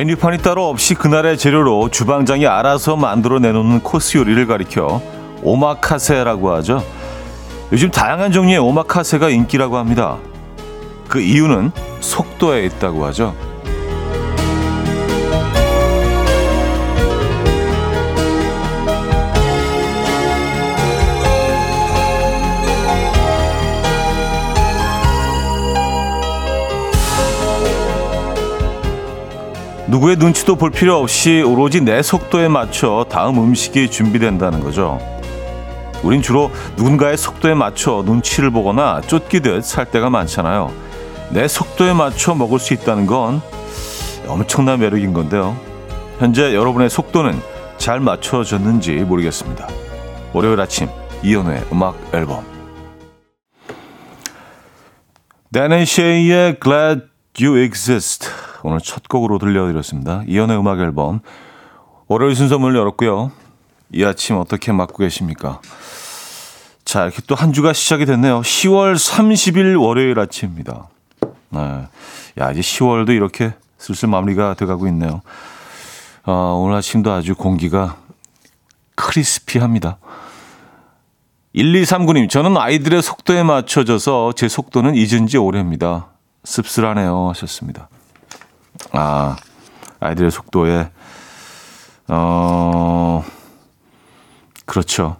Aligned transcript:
메뉴판이 0.00 0.38
따로 0.38 0.70
없이 0.70 0.94
그날의 0.94 1.36
재료로 1.36 1.90
주방장이 1.90 2.46
알아서 2.46 2.96
만들어 2.96 3.38
내놓는 3.38 3.80
코스 3.80 4.16
요리를 4.16 4.46
가리켜 4.46 5.02
오마카세라고 5.42 6.54
하죠. 6.54 6.82
요즘 7.70 7.90
다양한 7.90 8.32
종류의 8.32 8.56
오마카세가 8.60 9.28
인기라고 9.28 9.76
합니다. 9.76 10.16
그 11.06 11.20
이유는 11.20 11.72
속도에 12.00 12.64
있다고 12.64 13.04
하죠. 13.06 13.34
누구의 29.90 30.18
눈치도 30.18 30.54
볼 30.54 30.70
필요 30.70 30.98
없이 30.98 31.42
오로지 31.42 31.80
내 31.80 32.00
속도에 32.00 32.46
맞춰 32.46 33.04
다음 33.10 33.42
음식이 33.42 33.90
준비된다는 33.90 34.60
거죠. 34.60 35.00
우린 36.04 36.22
주로 36.22 36.52
누군가의 36.76 37.16
속도에 37.16 37.54
맞춰 37.54 38.04
눈치를 38.06 38.52
보거나 38.52 39.00
쫓기듯 39.00 39.64
살 39.64 39.90
때가 39.90 40.08
많잖아요. 40.08 40.72
내 41.30 41.48
속도에 41.48 41.92
맞춰 41.92 42.36
먹을 42.36 42.60
수 42.60 42.72
있다는 42.72 43.06
건 43.06 43.42
엄청난 44.28 44.78
매력인 44.78 45.12
건데요. 45.12 45.58
현재 46.20 46.54
여러분의 46.54 46.88
속도는 46.88 47.40
잘 47.76 47.98
맞춰졌는지 47.98 48.92
모르겠습니다. 48.92 49.66
월요일 50.32 50.60
아침 50.60 50.88
이연우의 51.24 51.64
음악 51.72 51.96
앨범 52.14 52.44
데넨 55.52 55.84
쉐이의 55.84 56.60
Glad 56.62 57.02
You 57.40 57.58
Exist 57.58 58.28
오늘 58.62 58.78
첫 58.80 59.08
곡으로 59.08 59.38
들려드렸습니다. 59.38 60.22
이연의 60.26 60.58
음악 60.58 60.80
앨범 60.80 61.20
월요일 62.08 62.34
순서 62.34 62.58
문을 62.58 62.76
열었고요. 62.78 63.32
이 63.92 64.04
아침 64.04 64.36
어떻게 64.36 64.72
맞고 64.72 64.98
계십니까? 64.98 65.60
자, 66.84 67.04
이렇게 67.04 67.22
또 67.26 67.34
한 67.34 67.52
주가 67.52 67.72
시작이 67.72 68.04
됐네요. 68.06 68.40
10월 68.40 68.94
30일 68.96 69.80
월요일 69.80 70.18
아침입니다. 70.18 70.88
네. 71.50 71.60
야, 72.40 72.50
이제 72.50 72.60
10월도 72.60 73.10
이렇게 73.10 73.52
슬슬 73.78 74.08
마무리가 74.08 74.54
돼가고 74.54 74.86
있네요. 74.88 75.22
어, 76.24 76.60
오늘 76.62 76.76
아침도 76.76 77.12
아주 77.12 77.34
공기가 77.34 77.96
크리스피합니다. 78.94 79.98
1239님, 81.54 82.28
저는 82.28 82.56
아이들의 82.56 83.02
속도에 83.02 83.42
맞춰져서 83.42 84.32
제 84.36 84.48
속도는 84.48 84.94
잊은 84.94 85.26
지 85.26 85.38
오래입니다. 85.38 86.08
씁쓸하네요. 86.44 87.28
하셨습니다. 87.30 87.88
아, 88.92 89.36
아이들의 90.00 90.30
속도에, 90.30 90.90
어, 92.08 93.24
그렇죠. 94.66 95.16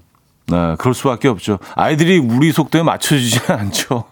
네, 0.47 0.75
그럴 0.78 0.94
수밖에 0.94 1.28
없죠. 1.28 1.58
아이들이 1.77 2.19
우리 2.19 2.50
속도에 2.53 2.83
맞춰주지 2.83 3.41
않죠. 3.53 4.05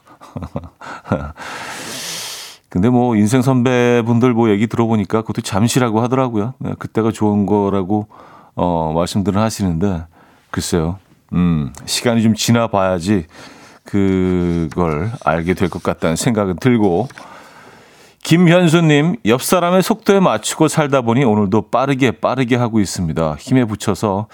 근데 2.69 2.91
뭐 2.91 3.17
인생 3.17 3.41
선배분들 3.43 4.35
뭐 4.35 4.51
얘기 4.51 4.67
들어보니까 4.67 5.23
그것도 5.23 5.41
잠시라고 5.43 6.01
하더라고요. 6.03 6.55
네, 6.59 6.75
그때가 6.79 7.11
좋은 7.13 7.47
거라고 7.47 8.09
어, 8.55 8.93
말씀들을 8.95 9.41
하시는데 9.41 10.05
글쎄요. 10.51 10.99
음, 11.33 11.73
시간이 11.87 12.23
좀 12.23 12.35
지나 12.35 12.67
봐야지 12.69 13.27
그걸 13.85 15.11
알게 15.25 15.55
될 15.55 15.69
것 15.71 15.83
같다는 15.83 16.17
생각은 16.17 16.57
들고 16.57 17.09
김현수님, 18.29 19.17
옆 19.25 19.43
사람의 19.43 19.83
속도에 19.83 20.21
맞추고 20.21 20.69
살다 20.69 21.01
보니 21.01 21.25
오늘도 21.25 21.71
빠르게 21.71 22.11
빠르게 22.11 22.57
하고 22.57 22.79
있습니다. 22.79 23.37
힘에 23.37 23.65
붙여서 23.65 24.27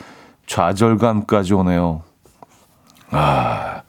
좌절감까지 0.48 1.54
오네요. 1.54 2.02
아, 3.12 3.82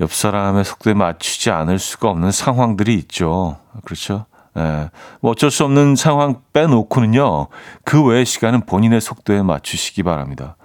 옆 0.00 0.10
사람의 0.10 0.64
속도에 0.64 0.94
맞추지 0.94 1.50
않을 1.50 1.78
수가 1.78 2.08
없는 2.08 2.30
상황들이 2.30 2.94
있죠. 2.94 3.58
그렇죠? 3.84 4.24
예. 4.56 4.88
뭐 5.20 5.32
어쩔 5.32 5.50
수 5.50 5.64
없는 5.64 5.94
상황 5.94 6.40
빼놓고는요, 6.54 7.48
그 7.84 8.02
외의 8.02 8.24
시간은 8.24 8.64
본인의 8.64 9.02
속도에 9.02 9.42
맞추시기 9.42 10.02
바랍니다. 10.04 10.56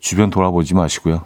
주변 0.00 0.28
돌아보지 0.28 0.74
마시고요. 0.74 1.22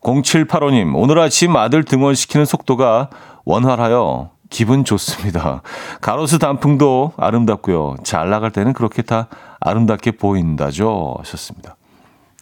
0785님, 0.00 0.94
오늘 0.94 1.18
아침 1.18 1.54
아들 1.54 1.84
등원시키는 1.84 2.46
속도가 2.46 3.10
원활하여 3.44 4.33
기분 4.50 4.84
좋습니다. 4.84 5.62
가로수 6.00 6.38
단풍도 6.38 7.14
아름답고요. 7.16 7.96
잘 8.04 8.30
나갈 8.30 8.50
때는 8.50 8.72
그렇게 8.72 9.02
다 9.02 9.28
아름답게 9.60 10.12
보인다죠. 10.12 11.16
하셨습니다. 11.18 11.76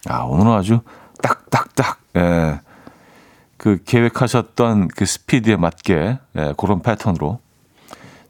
아, 0.07 0.23
오늘은 0.23 0.51
아주 0.51 0.81
딱딱딱, 1.21 1.99
예. 2.17 2.59
그 3.57 3.81
계획하셨던 3.85 4.89
그 4.89 5.05
스피드에 5.05 5.55
맞게, 5.55 6.19
예, 6.37 6.53
그런 6.57 6.81
패턴으로 6.81 7.39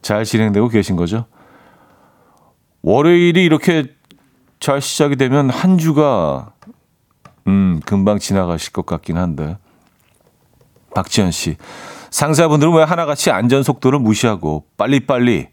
잘 0.02 0.26
진행되고 0.26 0.68
계신 0.70 0.96
거죠. 0.96 1.26
월요일이 2.84 3.44
이렇게 3.44 3.86
잘 4.60 4.82
시작이 4.82 5.16
되면 5.16 5.50
한 5.50 5.78
주가, 5.78 6.52
음, 7.48 7.82
금방 7.86 8.20
지나가실 8.20 8.72
것 8.74 8.86
같긴 8.86 9.18
한데. 9.18 9.58
박지현 10.94 11.32
씨. 11.32 11.58
상사분들은 12.14 12.74
왜 12.74 12.84
하나같이 12.84 13.32
안전 13.32 13.64
속도를 13.64 13.98
무시하고 13.98 14.66
빨리빨리 14.78 15.48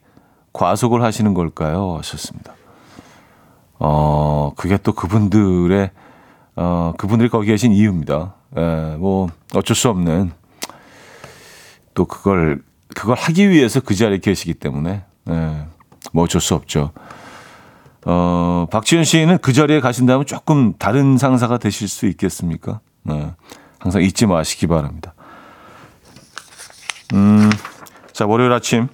과속을 0.53 1.03
하시는 1.03 1.33
걸까요? 1.33 1.97
하셨습니다. 1.97 2.53
어, 3.79 4.53
그게 4.57 4.77
또 4.77 4.93
그분들의, 4.93 5.91
어, 6.57 6.93
그분들이 6.99 7.31
거기 7.31 7.47
계신 7.47 7.73
이유입니다. 7.73 8.35
예, 8.59 8.97
뭐, 8.99 9.29
어쩔 9.55 9.75
수 9.75 9.89
없는, 9.89 10.33
또 11.95 12.05
그걸, 12.05 12.63
그걸 12.95 13.17
하기 13.17 13.49
위해서 13.49 13.81
그 13.81 13.95
자리에 13.95 14.19
계시기 14.19 14.53
때문에, 14.53 15.03
예, 15.31 15.67
뭐 16.13 16.25
어쩔 16.25 16.43
수 16.43 16.55
없죠. 16.55 16.91
어, 18.05 18.67
박지현 18.71 19.05
씨는 19.05 19.39
그 19.39 19.55
자리에 19.55 19.81
가신다면 19.81 20.27
조금 20.27 20.75
다른 20.77 21.17
상사가 21.17 21.57
되실 21.57 21.89
수 21.89 22.05
있겠습니까? 22.05 22.81
네, 23.05 23.33
항상 23.79 24.03
잊지 24.03 24.27
마시기 24.27 24.67
바랍니다. 24.67 25.15
음, 27.15 27.51
자, 28.13 28.27
월요일 28.27 28.53
아침. 28.53 28.89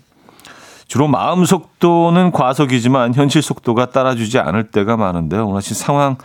주로 0.88 1.08
마음 1.08 1.44
속도는 1.44 2.30
과속이지만 2.30 3.14
현실 3.14 3.42
속도가 3.42 3.86
따라주지 3.86 4.38
않을 4.38 4.70
때가 4.70 4.96
많은데요. 4.96 5.46
오늘 5.46 5.58
아침 5.58 5.74
상황 5.74 6.16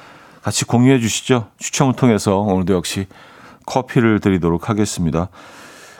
같이 0.43 0.65
공유해 0.65 0.99
주시죠. 0.99 1.47
추첨을 1.57 1.95
통해서 1.95 2.37
오늘도 2.37 2.73
역시 2.73 3.07
커피를 3.65 4.19
드리도록 4.19 4.69
하겠습니다. 4.69 5.29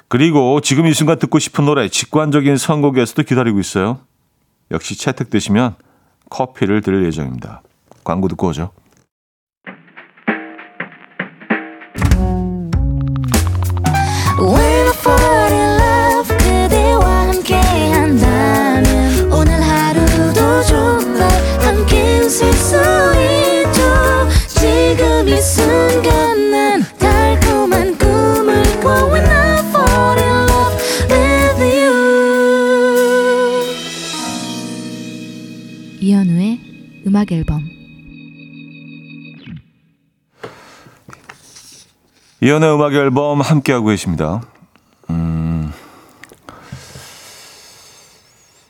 그리고 0.08 0.62
지금 0.62 0.88
이 0.88 0.94
순간 0.94 1.18
듣고 1.20 1.40
싶은 1.40 1.66
노래 1.66 1.88
직관적인 1.88 2.58
선곡에서도 2.58 3.24
기다리고 3.24 3.60
있어요. 3.60 4.00
역시 4.70 4.98
채택되시면 4.98 5.76
커피를 6.30 6.82
드릴 6.82 7.06
예정입니다. 7.06 7.62
광고 8.04 8.28
듣고 8.28 8.48
오죠. 8.48 8.72
음악 36.04 37.32
앨범 37.32 37.62
이연의 42.42 42.74
음악 42.74 42.94
앨범 42.96 43.40
함께하고 43.40 43.86
계십니다. 43.88 44.42
음, 45.12 45.72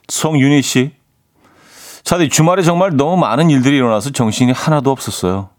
송윤희 0.09 0.61
씨. 0.61 0.91
차디 2.03 2.27
주말에 2.27 2.63
정말 2.63 2.97
너무 2.97 3.15
많은 3.15 3.49
일들이 3.49 3.77
일어나서 3.77 4.09
정신이 4.09 4.51
하나도 4.51 4.91
없었어요. 4.91 5.49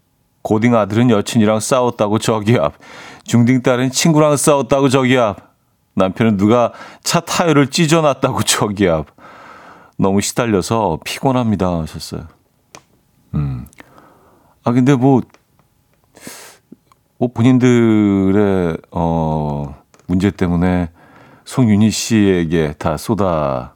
고딩 0.43 0.75
아들은 0.75 1.09
여친이랑 1.09 1.59
싸웠다고 1.59 2.19
저기 2.19 2.55
앞. 2.59 2.73
중딩 3.23 3.63
딸은 3.63 3.89
친구랑 3.89 4.37
싸웠다고 4.37 4.89
저기 4.89 5.17
앞. 5.17 5.55
남편은 5.95 6.37
누가 6.37 6.71
차 7.03 7.19
타이어를 7.21 7.71
찢어놨다고 7.71 8.43
저기 8.43 8.87
앞. 8.87 9.07
너무 10.03 10.21
시달려서 10.21 10.99
피곤합니다 11.03 11.79
하셨어요. 11.81 12.27
음. 13.33 13.65
아, 14.63 14.71
근데 14.71 14.95
뭐, 14.95 15.21
뭐 17.17 17.29
본인들의, 17.33 18.77
어, 18.91 19.75
문제 20.05 20.29
때문에 20.29 20.89
송윤희 21.45 21.89
씨에게 21.89 22.75
다 22.77 22.97
쏟아 22.97 23.73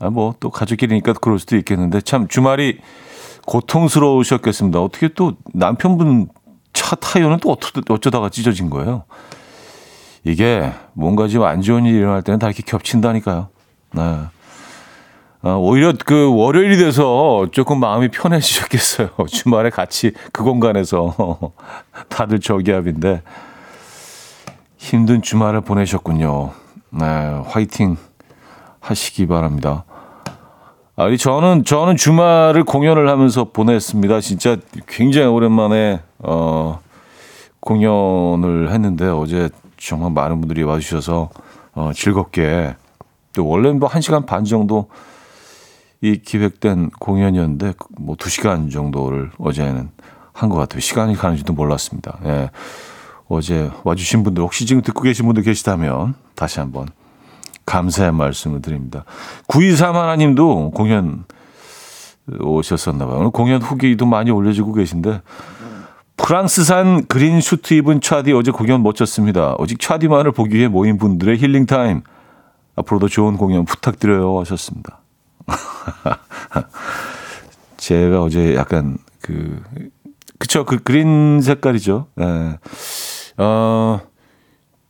아, 0.00 0.10
뭐 0.10 0.34
또 0.40 0.50
가족끼리니까 0.50 1.12
그럴 1.14 1.38
수도 1.38 1.56
있겠는데 1.56 2.00
참 2.00 2.28
주말이 2.28 2.78
고통스러우셨겠습니다. 3.46 4.80
어떻게 4.80 5.08
또 5.08 5.32
남편분 5.52 6.28
차 6.72 6.94
타이어는 6.96 7.38
또 7.40 7.56
어쩌다가 7.88 8.28
찢어진 8.28 8.70
거예요? 8.70 9.04
이게 10.24 10.72
뭔가 10.92 11.26
좀안 11.28 11.62
좋은 11.62 11.84
일이 11.86 11.98
일어날 11.98 12.22
때는 12.22 12.38
다 12.38 12.46
이렇게 12.46 12.62
겹친다니까요. 12.62 13.48
네. 13.94 14.18
어, 15.40 15.56
오히려 15.56 15.92
그 16.04 16.34
월요일이 16.34 16.76
돼서 16.78 17.46
조금 17.52 17.78
마음이 17.78 18.08
편해지셨겠어요. 18.08 19.10
주말에 19.28 19.70
같이 19.70 20.12
그 20.32 20.42
공간에서 20.42 21.52
다들 22.08 22.40
저기압인데 22.40 23.22
힘든 24.76 25.22
주말을 25.22 25.60
보내셨군요. 25.60 26.50
네, 26.90 27.04
화이팅 27.46 27.96
하시기 28.80 29.26
바랍니다. 29.26 29.84
아니 30.96 31.16
저는 31.16 31.64
저는 31.64 31.96
주말을 31.96 32.64
공연을 32.64 33.08
하면서 33.08 33.44
보냈습니다. 33.44 34.20
진짜 34.20 34.56
굉장히 34.88 35.28
오랜만에 35.28 36.00
어 36.18 36.80
공연을 37.60 38.72
했는데 38.72 39.06
어제 39.06 39.48
정말 39.76 40.10
많은 40.10 40.40
분들이 40.40 40.64
와주셔서 40.64 41.30
어, 41.74 41.92
즐겁게 41.94 42.74
또 43.34 43.46
원래는 43.46 43.78
뭐 43.78 43.88
1시간 43.88 44.26
반 44.26 44.44
정도 44.44 44.88
이 46.00 46.18
기획된 46.18 46.90
공연이었는데 46.98 47.74
뭐 47.98 48.16
2시간 48.16 48.70
정도를 48.70 49.30
어제는 49.38 49.90
한 50.32 50.48
것 50.48 50.56
같아요. 50.56 50.78
시간이 50.80 51.16
가는지도 51.16 51.52
몰랐습니다. 51.52 52.18
예. 52.24 52.50
어제 53.28 53.70
와주신 53.82 54.22
분들 54.22 54.42
혹시 54.42 54.66
지금 54.66 54.82
듣고 54.82 55.02
계신 55.02 55.26
분들 55.26 55.42
계시다면 55.42 56.14
다시 56.36 56.60
한번 56.60 56.88
감사의 57.66 58.12
말씀을 58.12 58.62
드립니다. 58.62 59.04
923 59.48 59.96
하나님도 59.96 60.70
공연 60.70 61.24
오셨었나 62.40 63.06
봐요. 63.06 63.18
오늘 63.18 63.30
공연 63.30 63.60
후기도 63.60 64.06
많이 64.06 64.30
올려주고 64.30 64.72
계신데 64.74 65.22
프랑스산 66.16 67.06
그린 67.06 67.40
슈트 67.40 67.74
입은 67.74 68.00
차디 68.00 68.32
어제 68.32 68.50
공연 68.52 68.82
멋졌습니다. 68.82 69.56
오직 69.58 69.80
차디만을 69.80 70.32
보기 70.32 70.56
위해 70.56 70.68
모인 70.68 70.98
분들의 70.98 71.36
힐링 71.38 71.66
타임. 71.66 72.02
앞으로도 72.76 73.08
좋은 73.08 73.36
공연 73.36 73.64
부탁드려요 73.64 74.38
하셨습니다. 74.40 75.00
제가 77.76 78.22
어제 78.22 78.54
약간 78.54 78.98
그 79.20 79.62
그쵸 80.38 80.64
그 80.64 80.82
그린 80.82 81.40
색깔이죠. 81.40 82.06
예. 82.20 82.58
어 83.38 84.00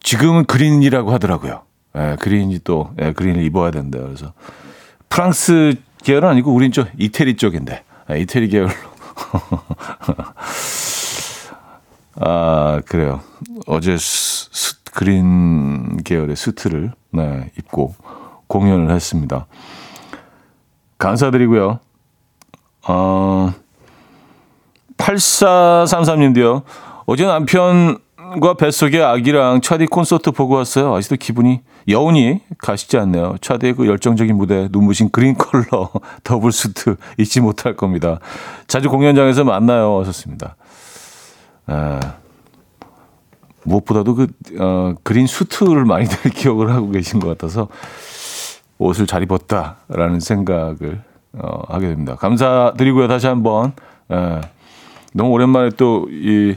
지금은 0.01 0.47
그린이라고 0.47 1.13
하더라고요. 1.13 1.63
예, 1.97 2.17
그린이 2.21 2.59
또 2.63 2.91
예, 3.01 3.13
그린을 3.13 3.43
입어야 3.43 3.71
된다. 3.71 3.99
그래서 3.99 4.33
프랑스 5.09 5.75
계열은 6.05 6.29
아니고 6.29 6.53
우린 6.53 6.73
좀 6.73 6.87
이태리 6.99 7.37
쪽인데 7.37 7.85
예, 8.11 8.21
이태리 8.21 8.49
계열로. 8.49 8.71
아 12.21 12.81
그래요. 12.87 13.21
어제 13.67 13.97
스, 13.97 14.49
스, 14.51 14.83
그린 14.93 16.03
계열의 16.03 16.37
수트를 16.37 16.93
네, 17.13 17.51
입고 17.59 17.95
공연을 18.49 18.95
했습니다. 18.95 19.47
감사드리고요. 20.99 21.81
어, 22.89 23.55
8433님도요. 24.97 26.63
어제 27.07 27.25
남편과 27.25 28.55
뱃속에 28.59 29.03
아기랑 29.03 29.61
차디 29.61 29.87
콘서트 29.87 30.33
보고 30.33 30.55
왔어요. 30.55 30.95
아직도 30.95 31.17
기분이 31.17 31.61
여운이 31.89 32.41
가시지 32.59 32.99
않네요. 32.99 33.37
차디의 33.41 33.75
그 33.75 33.87
열정적인 33.87 34.37
무대, 34.37 34.69
눈부신 34.71 35.11
그린 35.11 35.35
컬러, 35.35 35.91
더블 36.23 36.53
수트 36.53 36.97
잊지 37.17 37.41
못할 37.41 37.77
겁니다. 37.77 38.21
자주 38.67 38.91
공연장에서 38.91 39.45
만나요. 39.45 39.99
하셨습니다. 40.01 40.57
아, 41.67 42.01
무엇보다도 43.65 44.15
그, 44.15 44.27
어, 44.59 44.95
그린 45.03 45.27
수트를 45.27 45.85
많이들 45.85 46.31
기억을 46.33 46.73
하고 46.73 46.91
계신 46.91 47.21
것 47.21 47.29
같아서 47.29 47.69
옷을 48.79 49.07
잘 49.07 49.23
입었다라는 49.23 50.21
생각을 50.21 51.03
어, 51.35 51.63
하게 51.69 51.89
됩니다. 51.89 52.15
감사드리고요. 52.17 53.09
다시 53.09 53.27
한번 53.27 53.73
예, 54.11 54.41
너무 55.13 55.31
오랜만에 55.31 55.71
또 55.71 56.07
이 56.11 56.57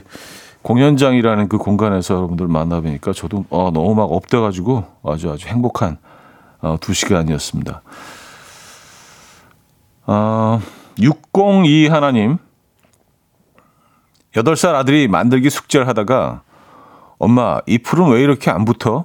공연장이라는 0.62 1.48
그 1.48 1.58
공간에서 1.58 2.14
여러분들 2.14 2.46
만나뵈니까 2.46 3.12
저도 3.12 3.44
어, 3.50 3.70
너무 3.72 3.94
막 3.94 4.04
up돼가지고 4.04 4.84
아주 5.04 5.30
아주 5.30 5.48
행복한 5.48 5.98
어, 6.60 6.76
두 6.80 6.94
시간이었습니다. 6.94 7.82
어, 10.06 10.60
6021님 11.00 12.38
8살 14.34 14.74
아들이 14.74 15.08
만들기 15.08 15.50
숙제를 15.50 15.88
하다가 15.88 16.42
엄마 17.18 17.60
이 17.66 17.78
풀은 17.78 18.10
왜 18.10 18.22
이렇게 18.22 18.50
안 18.50 18.64
붙어? 18.64 19.04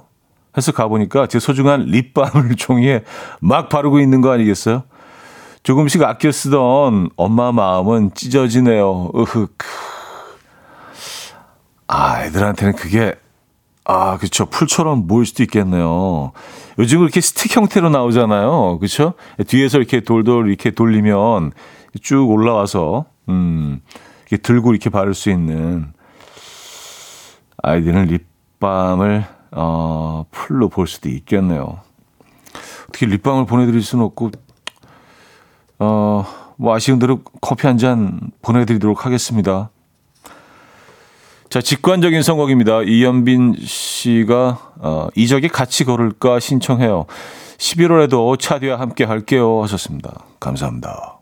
해서 0.56 0.72
가보니까 0.72 1.26
제 1.26 1.38
소중한 1.38 1.82
립밤을 1.86 2.56
종이에 2.56 3.04
막 3.40 3.68
바르고 3.68 4.00
있는 4.00 4.20
거 4.20 4.30
아니겠어요? 4.32 4.84
조금씩 5.62 6.02
아껴 6.02 6.32
쓰던 6.32 7.10
엄마 7.16 7.52
마음은 7.52 8.12
찢어지네요. 8.14 9.10
으흑. 9.14 9.56
아, 11.88 12.22
애들한테는 12.24 12.74
그게, 12.74 13.14
아, 13.84 14.18
그쵸. 14.18 14.46
풀처럼 14.46 15.06
보일 15.06 15.26
수도 15.26 15.42
있겠네요. 15.42 16.32
요즘 16.78 17.02
이렇게 17.02 17.20
스틱 17.20 17.56
형태로 17.56 17.90
나오잖아요. 17.90 18.78
그쵸? 18.78 19.14
뒤에서 19.46 19.78
이렇게 19.78 20.00
돌돌 20.00 20.48
이렇게 20.48 20.70
돌리면 20.70 21.52
쭉 22.02 22.30
올라와서, 22.30 23.06
음, 23.28 23.80
이렇게 24.28 24.42
들고 24.42 24.72
이렇게 24.72 24.90
바를 24.90 25.14
수 25.14 25.30
있는 25.30 25.92
아이들은 27.62 28.06
립밤을 28.06 29.37
어, 29.52 30.24
풀로 30.30 30.68
볼 30.68 30.86
수도 30.86 31.08
있겠네요. 31.08 31.80
어떻게 32.88 33.06
립밤을 33.06 33.46
보내드릴 33.46 33.82
수는 33.82 34.04
없고, 34.04 34.30
어, 35.78 36.24
뭐 36.56 36.74
아쉬운 36.74 36.98
대로 36.98 37.20
커피 37.40 37.66
한 37.66 37.78
잔 37.78 38.30
보내드리도록 38.42 39.06
하겠습니다. 39.06 39.70
자, 41.50 41.62
직관적인 41.62 42.22
선곡입니다. 42.22 42.82
이연빈 42.82 43.54
씨가 43.58 44.72
어, 44.80 45.08
이적이 45.14 45.48
같이 45.48 45.84
걸을까 45.84 46.40
신청해요. 46.40 47.06
11월에도 47.58 48.38
차디와 48.38 48.78
함께 48.78 49.04
할게요 49.04 49.62
하셨습니다. 49.62 50.24
감사합니다. 50.40 51.20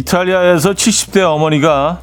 이탈리아에서 0.00 0.72
70대 0.72 1.20
어머니가 1.20 2.00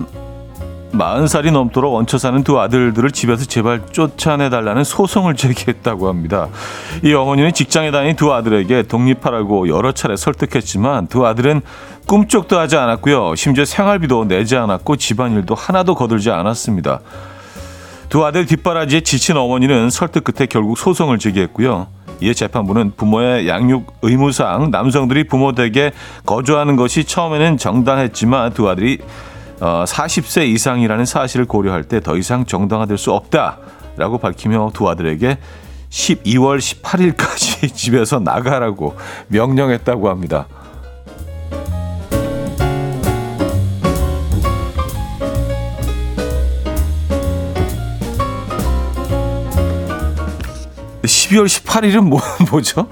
40살이 0.93 1.51
넘도록 1.51 1.95
얹혀 1.95 2.17
사는 2.19 2.43
두 2.43 2.59
아들들을 2.59 3.11
집에서 3.11 3.45
제발 3.45 3.87
쫓아내달라는 3.91 4.83
소송을 4.83 5.35
제기했다고 5.35 6.07
합니다. 6.07 6.47
이 7.03 7.13
어머니는 7.13 7.53
직장에 7.53 7.89
다니는 7.91 8.15
두 8.15 8.33
아들에게 8.33 8.83
독립하라고 8.83 9.67
여러 9.67 9.91
차례 9.91 10.15
설득했지만 10.15 11.07
두 11.07 11.25
아들은 11.25 11.61
꿈쩍도 12.07 12.59
하지 12.59 12.77
않았고요. 12.77 13.35
심지어 13.35 13.65
생활비도 13.65 14.25
내지 14.25 14.55
않았고 14.55 14.95
집안일도 14.95 15.55
하나도 15.55 15.95
거들지 15.95 16.29
않았습니다. 16.29 16.99
두 18.09 18.25
아들 18.25 18.45
뒷바라지에 18.45 19.01
지친 19.01 19.37
어머니는 19.37 19.89
설득 19.89 20.23
끝에 20.23 20.45
결국 20.45 20.77
소송을 20.77 21.17
제기했고요. 21.17 21.96
이에 22.21 22.33
재판부는 22.33 22.93
부모의 22.97 23.47
양육 23.47 23.93
의무상 24.01 24.71
남성들이 24.71 25.25
부모 25.25 25.53
댁에 25.53 25.91
거주하는 26.25 26.75
것이 26.75 27.03
처음에는 27.03 27.57
정당했지만 27.57 28.53
두 28.53 28.69
아들이 28.69 28.99
어, 29.59 29.85
40세 29.87 30.47
이상이라는 30.47 31.05
사실을 31.05 31.45
고려할 31.45 31.83
때 31.83 31.99
더 31.99 32.15
이상 32.15 32.45
정당화될 32.45 32.97
수 32.97 33.11
없다라고 33.11 34.19
밝히며 34.19 34.71
두 34.73 34.87
아들에게 34.87 35.37
12월 35.89 36.59
18일까지 36.59 37.73
집에서 37.75 38.19
나가라고 38.19 38.95
명령했다고 39.29 40.09
합니다. 40.09 40.47
12월 51.27 51.45
18일은 51.45 52.01
뭐, 52.01 52.21
뭐죠? 52.49 52.87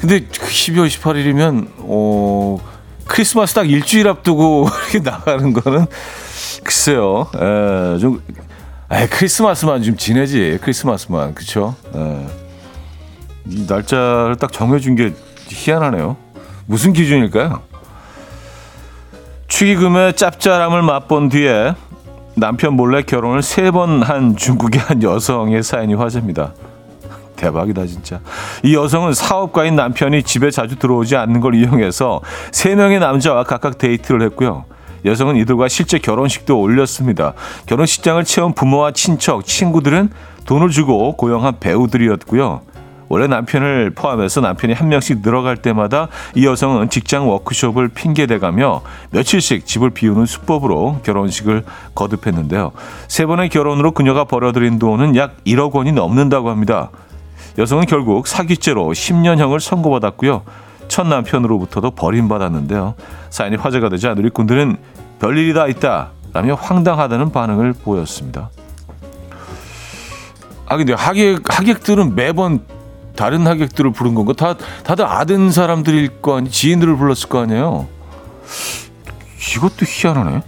근데 0.00 0.26
12월 0.26 0.88
18일이면, 0.88 1.68
어, 1.78 2.58
크리스마스 3.06 3.54
딱 3.54 3.70
일주일 3.70 4.08
앞두고 4.08 4.68
이렇게 4.92 5.08
나가는 5.08 5.52
거는 5.52 5.86
글쎄요. 6.64 7.28
에, 7.34 7.98
좀, 7.98 8.20
에, 8.90 9.06
크리스마스만 9.06 9.82
좀 9.82 9.96
지내지. 9.96 10.58
크리스마스만. 10.60 11.34
그쵸? 11.34 11.74
에. 11.94 12.26
이 13.48 13.64
날짜를 13.68 14.36
딱 14.40 14.52
정해준 14.52 14.96
게 14.96 15.12
희한하네요. 15.48 16.16
무슨 16.66 16.92
기준일까요? 16.92 17.62
축의금의 19.46 20.16
짭짤함을 20.16 20.82
맛본 20.82 21.28
뒤에 21.28 21.74
남편 22.36 22.74
몰래 22.74 23.02
결혼을 23.02 23.42
세 23.42 23.70
번 23.70 24.02
한 24.02 24.36
중국의 24.36 24.80
한 24.80 25.02
여성의 25.02 25.62
사연이 25.62 25.94
화제입니다. 25.94 26.52
대박이다 27.36 27.86
진짜. 27.86 28.20
이 28.62 28.74
여성은 28.74 29.12
사업가인 29.14 29.76
남편이 29.76 30.22
집에 30.22 30.50
자주 30.50 30.76
들어오지 30.76 31.16
않는 31.16 31.40
걸 31.40 31.54
이용해서 31.54 32.20
세 32.52 32.74
명의 32.74 32.98
남자와 32.98 33.44
각각 33.44 33.78
데이트를 33.78 34.22
했고요. 34.22 34.64
여성은 35.04 35.36
이들과 35.36 35.68
실제 35.68 35.98
결혼식도 35.98 36.58
올렸습니다. 36.58 37.34
결혼식장을 37.66 38.24
채운 38.24 38.54
부모와 38.54 38.92
친척, 38.92 39.44
친구들은 39.44 40.10
돈을 40.46 40.70
주고 40.70 41.16
고용한 41.16 41.54
배우들이었고요. 41.60 42.62
원래 43.08 43.26
남편을 43.26 43.90
포함해서 43.90 44.40
남편이 44.40 44.72
한 44.72 44.88
명씩 44.88 45.20
늘어갈 45.22 45.56
때마다 45.56 46.08
이 46.34 46.44
여성은 46.44 46.90
직장 46.90 47.28
워크숍을 47.28 47.88
핑계대가며 47.88 48.82
며칠씩 49.10 49.66
집을 49.66 49.90
비우는 49.90 50.26
수법으로 50.26 51.00
결혼식을 51.04 51.64
거듭했는데요. 51.94 52.72
세 53.08 53.26
번의 53.26 53.48
결혼으로 53.48 53.92
그녀가 53.92 54.24
벌어들인 54.24 54.78
돈은 54.78 55.16
약 55.16 55.36
1억 55.44 55.72
원이 55.72 55.92
넘는다고 55.92 56.50
합니다. 56.50 56.90
여성은 57.58 57.86
결국 57.86 58.26
사기죄로 58.26 58.88
10년형을 58.88 59.60
선고받았고요. 59.60 60.42
첫 60.88 61.06
남편으로부터도 61.06 61.92
버림받았는데요. 61.92 62.94
사연이 63.30 63.56
화제가 63.56 63.88
되자 63.88 64.14
누리꾼들은 64.14 64.76
별일이 65.20 65.54
다 65.54 65.66
있다 65.66 66.10
라며 66.32 66.54
황당하다는 66.54 67.32
반응을 67.32 67.72
보였습니다. 67.72 68.50
아 70.66 70.76
근데 70.76 70.92
하객 70.92 71.42
하객들은 71.48 72.14
매번 72.14 72.60
다른 73.16 73.46
하객들을 73.46 73.92
부른 73.92 74.14
건가? 74.14 74.32
다 74.34 74.56
다들 74.84 75.04
아는 75.06 75.50
사람들일 75.50 76.20
거 76.20 76.36
아니 76.36 76.50
지인들을 76.50 76.96
불렀을 76.96 77.28
거 77.28 77.40
아니에요. 77.40 77.88
이것도 79.56 79.86
희한하네. 79.86 80.42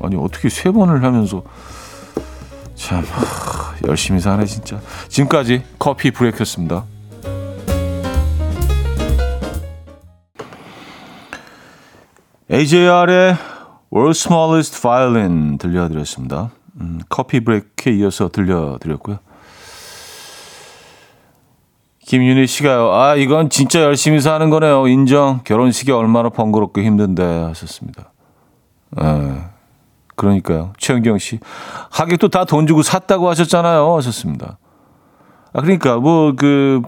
아니 0.00 0.16
어떻게 0.16 0.48
세 0.48 0.70
번을 0.70 1.04
하면서 1.04 1.42
참 2.74 3.04
하, 3.04 3.74
열심히 3.86 4.20
사네 4.20 4.46
진짜. 4.46 4.80
지금까지 5.08 5.62
커피 5.78 6.10
브레이크였습니다. 6.10 6.84
AJR의 12.50 13.36
World's 13.92 14.26
Smallest 14.26 14.80
Violin 14.80 15.58
들려드렸습니다. 15.58 16.50
음, 16.80 17.00
커피 17.08 17.40
브레이크에 17.40 17.92
이어서 17.94 18.28
들려드렸고요. 18.28 19.18
김윤희 22.08 22.46
씨가요. 22.46 22.90
아 22.94 23.16
이건 23.16 23.50
진짜 23.50 23.82
열심히 23.82 24.18
사는 24.20 24.48
거네요. 24.48 24.88
인정. 24.88 25.40
결혼식이 25.44 25.92
얼마나 25.92 26.30
번거롭고 26.30 26.80
힘든데 26.80 27.22
하셨습니다. 27.48 28.12
에, 28.98 29.42
그러니까요. 30.16 30.72
최은경 30.78 31.18
씨. 31.18 31.38
하객도 31.90 32.28
다 32.28 32.46
돈 32.46 32.66
주고 32.66 32.80
샀다고 32.82 33.28
하셨잖아요. 33.28 33.94
하셨습니다. 33.94 34.56
아 35.52 35.60
그러니까 35.60 35.96
뭐 35.98 36.32
그 36.34 36.80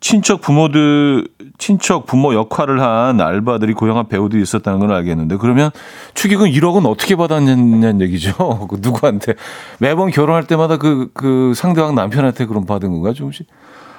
친척 0.00 0.42
부모들 0.42 1.26
친척 1.56 2.04
부모 2.04 2.34
역할을 2.34 2.82
한 2.82 3.18
알바들이 3.18 3.72
고용한 3.72 4.08
배우들이 4.08 4.42
있었다는 4.42 4.78
건 4.80 4.90
알겠는데 4.92 5.36
그러면 5.36 5.70
축의금 6.12 6.46
1억은 6.50 6.86
어떻게 6.86 7.16
받았냐는 7.16 8.02
얘기죠. 8.02 8.34
그 8.68 8.76
누구한테 8.80 9.34
매번 9.78 10.10
결혼할 10.10 10.46
때마다 10.46 10.76
그, 10.76 11.10
그 11.14 11.54
상대방 11.54 11.94
남편한테 11.94 12.44
그럼 12.44 12.66
받은 12.66 12.90
건가 12.92 13.14
조금씩? 13.14 13.46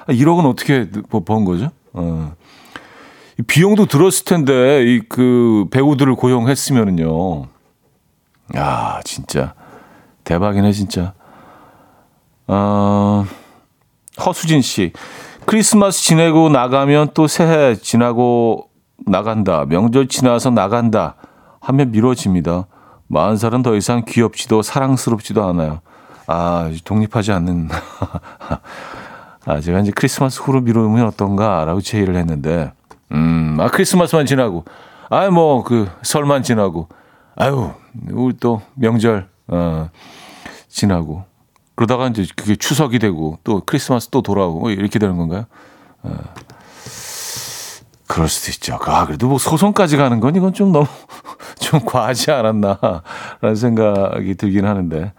1억은 0.07 0.45
아, 0.45 0.49
어떻게 0.49 0.87
뭐번 1.09 1.45
거죠? 1.45 1.69
어. 1.93 2.33
비용도 3.47 3.85
들었을 3.87 4.25
텐데 4.25 4.83
이 4.85 5.01
그 5.09 5.65
배우들을 5.71 6.15
고용했으면은요. 6.15 7.45
야, 8.55 8.99
진짜 9.03 9.53
대박이네 10.23 10.71
진짜. 10.73 11.13
어, 12.47 13.25
허수진 14.25 14.61
씨. 14.61 14.91
크리스마스 15.45 16.01
지내고 16.03 16.49
나가면 16.49 17.11
또 17.13 17.27
새해 17.27 17.75
지나고 17.75 18.69
나간다. 19.05 19.65
명절 19.65 20.07
지나서 20.07 20.51
나간다. 20.51 21.15
하면 21.61 21.91
미뤄집니다. 21.91 22.67
마흔 23.07 23.37
살은 23.37 23.63
더 23.63 23.75
이상 23.75 24.03
귀엽지도 24.07 24.61
사랑스럽지도 24.61 25.43
않아요. 25.45 25.81
아, 26.27 26.69
독립하지 26.85 27.31
않는. 27.31 27.69
아, 29.45 29.59
제가 29.59 29.79
이제 29.79 29.91
크리스마스 29.93 30.39
후로 30.41 30.61
미루면 30.61 31.07
어떤가라고 31.07 31.81
제의를 31.81 32.15
했는데, 32.15 32.71
음, 33.11 33.57
아, 33.59 33.69
크리스마스만 33.69 34.25
지나고, 34.25 34.65
아, 35.09 35.29
뭐, 35.29 35.63
그, 35.63 35.89
설만 36.03 36.43
지나고, 36.43 36.87
아유, 37.35 37.71
우리 38.11 38.37
또 38.37 38.61
명절, 38.75 39.27
어, 39.47 39.89
지나고, 40.67 41.25
그러다가 41.75 42.07
이제 42.07 42.27
그게 42.35 42.55
추석이 42.55 42.99
되고, 42.99 43.39
또 43.43 43.61
크리스마스 43.65 44.09
또 44.09 44.21
돌아오고, 44.21 44.59
뭐 44.59 44.71
이렇게 44.71 44.99
되는 44.99 45.17
건가요? 45.17 45.45
어, 46.03 46.15
그럴 48.07 48.27
수도 48.27 48.51
있죠. 48.51 48.77
아, 48.85 49.05
그래도 49.05 49.27
뭐 49.27 49.37
소송까지 49.39 49.97
가는 49.97 50.19
건 50.19 50.35
이건 50.35 50.53
좀 50.53 50.71
너무, 50.71 50.85
좀 51.59 51.79
과하지 51.79 52.29
않았나라는 52.31 53.55
생각이 53.55 54.35
들긴 54.35 54.65
하는데. 54.67 55.13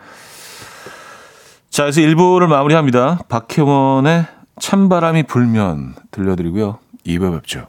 자, 1.73 1.85
그래서 1.85 2.02
1부를 2.02 2.49
마무리합니다. 2.49 3.21
박혜원의 3.31 4.26
찬바람이 4.61 5.23
불면 5.23 5.95
들려드리고요. 6.11 6.79
2부 7.07 7.33
뵙죠. 7.33 7.67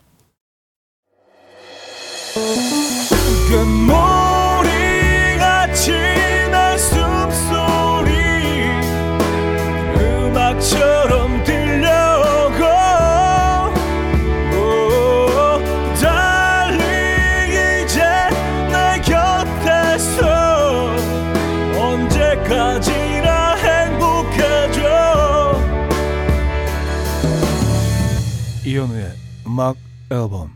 앨범 30.13 30.51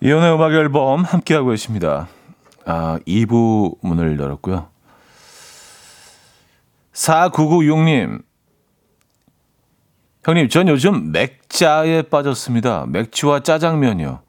이현우의 0.00 0.34
음악 0.34 0.52
앨범 0.52 1.02
함께하고 1.04 1.50
계십니다. 1.50 2.08
아, 2.66 2.98
2부 3.06 3.76
문을 3.82 4.18
열었고요. 4.18 4.68
4996님 6.92 8.22
형님, 10.24 10.48
전 10.48 10.68
요즘 10.68 11.12
맥자에 11.12 12.02
빠졌습니다. 12.02 12.86
맥주와 12.88 13.40
짜장면이요. 13.40 14.20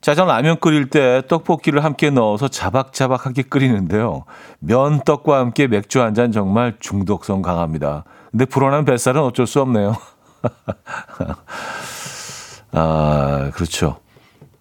짜장 0.00 0.26
라면 0.28 0.58
끓일 0.60 0.90
때 0.90 1.22
떡볶이를 1.28 1.84
함께 1.84 2.10
넣어서 2.10 2.48
자박자박하게 2.48 3.42
끓이는데요. 3.44 4.24
면 4.60 5.00
떡과 5.04 5.38
함께 5.38 5.66
맥주 5.68 6.00
한 6.02 6.14
잔 6.14 6.32
정말 6.32 6.76
중독성 6.80 7.42
강합니다. 7.42 8.04
근데 8.30 8.44
불어난 8.44 8.84
뱃살은 8.84 9.20
어쩔 9.22 9.46
수 9.46 9.60
없네요. 9.60 9.96
아, 12.72 13.50
그렇죠. 13.54 13.98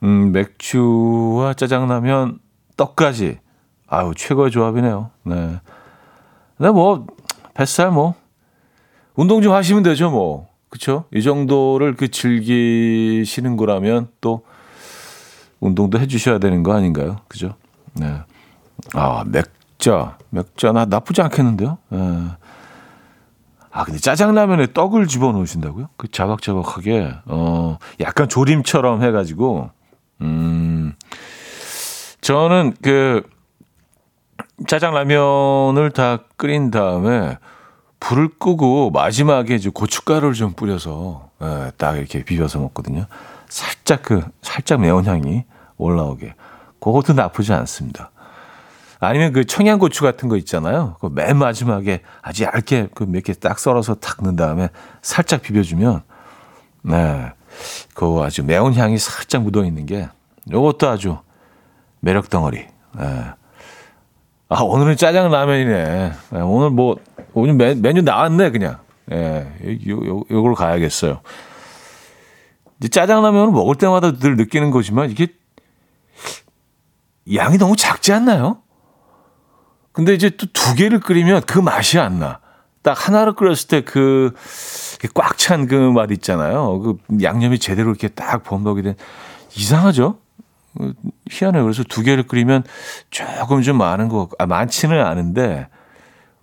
음, 0.04 0.32
맥주와 0.32 1.54
짜장라면, 1.54 2.40
떡까지. 2.76 3.40
아유, 3.88 4.12
최고의 4.16 4.52
조합이네요. 4.52 5.12
네. 5.24 5.60
근데 6.58 6.72
뭐, 6.72 7.08
뱃살 7.54 7.92
뭐, 7.92 8.16
운동 9.16 9.42
좀 9.42 9.54
하시면 9.54 9.84
되죠, 9.84 10.10
뭐. 10.10 10.48
그쵸? 10.70 11.06
이 11.14 11.22
정도를 11.22 11.96
그 11.96 12.10
즐기시는 12.10 13.58
거라면 13.58 14.10
또, 14.22 14.44
운동도 15.60 16.00
해주셔야 16.00 16.40
되는 16.40 16.62
거 16.62 16.74
아닌가요? 16.74 17.18
그죠? 17.28 17.56
네. 17.94 18.20
아, 18.94 19.24
맥자. 19.26 20.18
맥자, 20.30 20.72
나 20.72 20.86
나쁘지 20.86 21.22
않겠는데요? 21.22 21.78
네. 21.90 21.98
아, 23.78 23.84
근데 23.84 24.00
짜장라면에 24.00 24.74
떡을 24.74 25.06
집어 25.06 25.32
넣으신다고요? 25.34 25.90
그 25.98 26.10
자박자박하게, 26.10 27.14
어, 27.28 27.78
약간 28.00 28.28
조림처럼 28.28 29.04
해가지고, 29.04 29.70
음, 30.22 30.94
저는 32.22 32.74
그, 32.82 33.22
짜장라면을 34.66 35.92
다 35.94 36.18
끓인 36.38 36.72
다음에 36.72 37.38
불을 38.00 38.30
끄고 38.40 38.90
마지막에 38.90 39.54
이제 39.54 39.70
고춧가루를 39.70 40.34
좀 40.34 40.54
뿌려서 40.54 41.30
예, 41.44 41.72
딱 41.78 41.98
이렇게 41.98 42.24
비벼서 42.24 42.58
먹거든요. 42.58 43.06
살짝 43.48 44.02
그 44.02 44.24
살짝 44.42 44.82
매운 44.82 45.06
향이 45.06 45.44
올라오게. 45.78 46.34
그것도 46.80 47.14
나쁘지 47.14 47.54
않습니다. 47.54 48.10
아니면 49.00 49.32
그 49.34 49.46
청양고추 49.46 50.04
같은 50.04 50.28
거 50.30 50.38
있잖아요. 50.38 50.96
그 51.00 51.10
맨 51.10 51.38
마지막에 51.38 52.02
아주 52.22 52.44
얇게 52.44 52.90
그 52.96 53.04
몇 53.06 53.24
개 53.24 53.34
딱 53.34 53.60
썰어서 53.60 53.96
탁 53.96 54.24
넣은 54.24 54.36
다음에 54.36 54.70
살짝 55.02 55.42
비벼주면 55.42 56.02
네. 56.84 57.32
그 57.94 58.22
아주 58.24 58.44
매운 58.44 58.74
향이 58.74 58.98
살짝 58.98 59.44
묻어 59.44 59.64
있는 59.66 59.86
게 59.86 60.08
요것도 60.52 60.90
아주 60.90 61.18
매력 62.00 62.30
덩어리. 62.30 62.66
네. 62.98 63.24
아, 64.50 64.62
오늘은 64.62 64.96
짜장 64.96 65.30
라면이네. 65.30 66.12
네, 66.32 66.40
오늘 66.42 66.70
뭐, 66.70 66.96
오늘 67.34 67.54
메, 67.56 67.76
메뉴 67.76 68.02
나왔네, 68.02 68.52
그냥. 68.52 68.78
예, 69.12 69.46
요, 69.90 70.06
요, 70.08 70.24
요걸 70.32 70.56
가야겠어요. 70.56 71.20
이제 72.80 72.88
짜장 72.88 73.24
라면을 73.24 73.52
먹을 73.52 73.76
때마다 73.76 74.12
늘 74.18 74.38
느끼는 74.38 74.72
거지만 74.72 75.12
이게 75.12 75.28
양이 77.34 77.58
너무 77.58 77.76
작지 77.76 78.14
않나요? 78.14 78.62
근데 79.98 80.14
이제 80.14 80.30
또 80.30 80.46
두 80.54 80.76
개를 80.76 81.00
끓이면 81.00 81.42
그 81.48 81.58
맛이 81.58 81.98
안 81.98 82.20
나. 82.20 82.40
딱 82.84 83.08
하나를 83.08 83.34
끓였을 83.34 83.68
때 83.68 83.82
그 83.82 84.32
꽉 85.16 85.38
찬 85.38 85.68
그 85.68 85.92
맛 85.92 86.12
있잖아요. 86.12 86.80
그 86.80 86.98
양념이 87.24 87.58
제대로 87.58 87.90
이렇게 87.90 88.08
딱 88.08 88.44
범벅이 88.44 88.84
된 88.84 88.96
이상하죠? 89.56 90.20
희한해요. 91.32 91.64
그래서 91.64 91.82
두 91.84 92.04
개를 92.04 92.24
끓이면 92.28 92.64
조금 93.10 93.64
좀 93.64 93.78
많은 93.80 94.08
거, 94.08 94.30
아, 94.38 94.46
많지는 94.46 95.04
않은데 95.04 95.68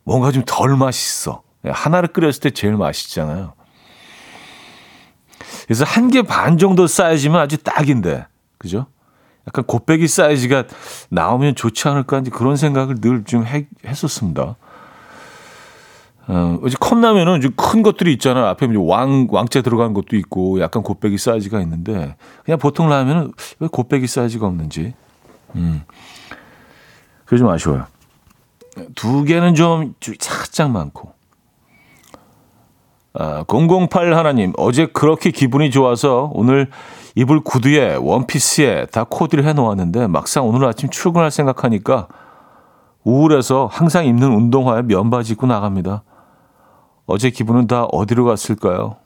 뭔가 0.03 0.33
좀 0.33 0.43
덜 0.45 0.77
맛있어. 0.77 1.43
하나를 1.65 2.09
끓였을 2.09 2.41
때 2.41 2.51
제일 2.51 2.75
맛있잖아요. 2.77 3.55
그래서 5.67 5.85
한 5.85 6.11
개 6.11 6.23
반 6.23 6.59
정도 6.59 6.87
사이즈면 6.89 7.41
아주 7.41 7.57
딱인데, 7.59 8.27
그죠? 8.59 8.87
약간 9.47 9.65
곱빼기 9.65 10.09
사이즈가 10.09 10.65
나오면 11.11 11.55
좋지 11.55 11.89
않을까 11.89 12.17
하는 12.19 12.31
그런 12.31 12.57
생각을 12.57 12.97
늘 13.01 13.25
좀 13.25 13.45
했었습니다. 13.85 14.57
어, 16.27 16.59
이제 16.67 16.77
컵라면은 16.81 17.41
좀 17.43 17.53
큰 17.57 17.83
것들이 17.83 18.13
있잖아. 18.15 18.49
앞에 18.51 18.67
왕, 18.77 19.27
왕자 19.31 19.61
들어간 19.61 19.93
것도 19.93 20.17
있고, 20.17 20.61
약간 20.61 20.83
곱빼기 20.83 21.19
사이즈가 21.19 21.61
있는데, 21.61 22.17
그냥 22.45 22.59
보통 22.59 22.89
라면은 22.89 23.33
왜 23.59 23.69
곱빼기 23.71 24.07
사이즈가 24.07 24.47
없는지. 24.47 24.95
음. 25.57 25.83
그게 27.25 27.39
좀 27.39 27.49
아쉬워요. 27.49 27.87
두 28.95 29.25
개는 29.25 29.55
좀 29.55 29.95
살짝 30.19 30.71
많고. 30.71 31.13
아, 33.15 33.45
008 33.49 34.15
하나님, 34.15 34.53
어제 34.57 34.87
그렇게 34.87 35.31
기분이 35.31 35.71
좋아서 35.71 36.31
오늘 36.35 36.71
입을 37.15 37.41
구두에 37.41 37.97
원피스에 37.97 38.87
다 38.87 39.05
코디를 39.09 39.45
해 39.45 39.53
놓았는데 39.53 40.09
막상 40.09 40.47
오늘 40.47 40.67
아침 40.67 40.89
출근할 40.91 41.31
생각하니까 41.31 42.09
우울해서 43.05 43.69
항상 43.71 44.07
입는 44.07 44.33
운동화에 44.33 44.83
면바지 44.83 45.33
입고 45.33 45.47
나갑니다. 45.47 46.03
어제 47.07 47.31
기분은 47.31 47.67
다 47.67 47.85
어디로 47.85 48.25
갔을까요? 48.25 48.97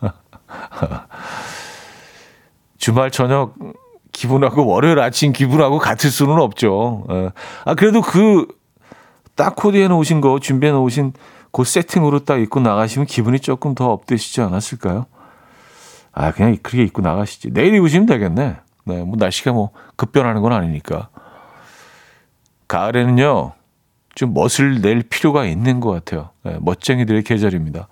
주말 2.78 3.10
저녁 3.10 3.54
기분하고 4.12 4.66
월요일 4.66 5.00
아침 5.00 5.32
기분하고 5.32 5.78
같을 5.78 6.10
수는 6.10 6.38
없죠. 6.40 7.06
예. 7.10 7.30
아, 7.64 7.74
그래도 7.74 8.02
그 8.02 8.46
딱 9.36 9.54
코디해 9.54 9.88
놓으신 9.88 10.20
거, 10.22 10.40
준비해 10.40 10.72
놓으신 10.72 11.12
그 11.52 11.62
세팅으로 11.62 12.20
딱 12.20 12.40
입고 12.40 12.60
나가시면 12.60 13.06
기분이 13.06 13.38
조금 13.38 13.74
더 13.74 13.92
업되시지 13.92 14.40
않았을까요? 14.40 15.06
아, 16.18 16.32
그냥 16.32 16.56
그렇게 16.62 16.82
입고 16.82 17.02
나가시지. 17.02 17.50
내일 17.52 17.74
입으시면 17.74 18.06
되겠네. 18.06 18.56
네, 18.84 19.02
뭐 19.02 19.16
날씨가 19.18 19.52
뭐 19.52 19.70
급변하는 19.96 20.40
건 20.40 20.52
아니니까. 20.52 21.10
가을에는요, 22.68 23.52
좀 24.14 24.32
멋을 24.32 24.80
낼 24.80 25.02
필요가 25.02 25.44
있는 25.44 25.78
것 25.78 25.90
같아요. 25.90 26.30
네, 26.42 26.56
멋쟁이들의 26.62 27.22
계절입니다. 27.22 27.88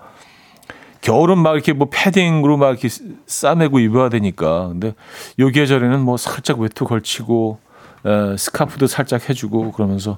겨울은 1.02 1.36
막 1.36 1.52
이렇게 1.52 1.74
뭐 1.74 1.88
패딩으로 1.92 2.56
막 2.56 2.70
이렇게 2.70 2.88
싸매고 3.26 3.78
입어야 3.80 4.08
되니까. 4.08 4.68
근데 4.68 4.94
요 5.38 5.50
계절에는 5.50 6.00
뭐 6.00 6.16
살짝 6.16 6.60
외투 6.60 6.86
걸치고, 6.86 7.58
에, 8.06 8.36
스카프도 8.38 8.86
살짝 8.86 9.28
해주고 9.28 9.72
그러면서 9.72 10.16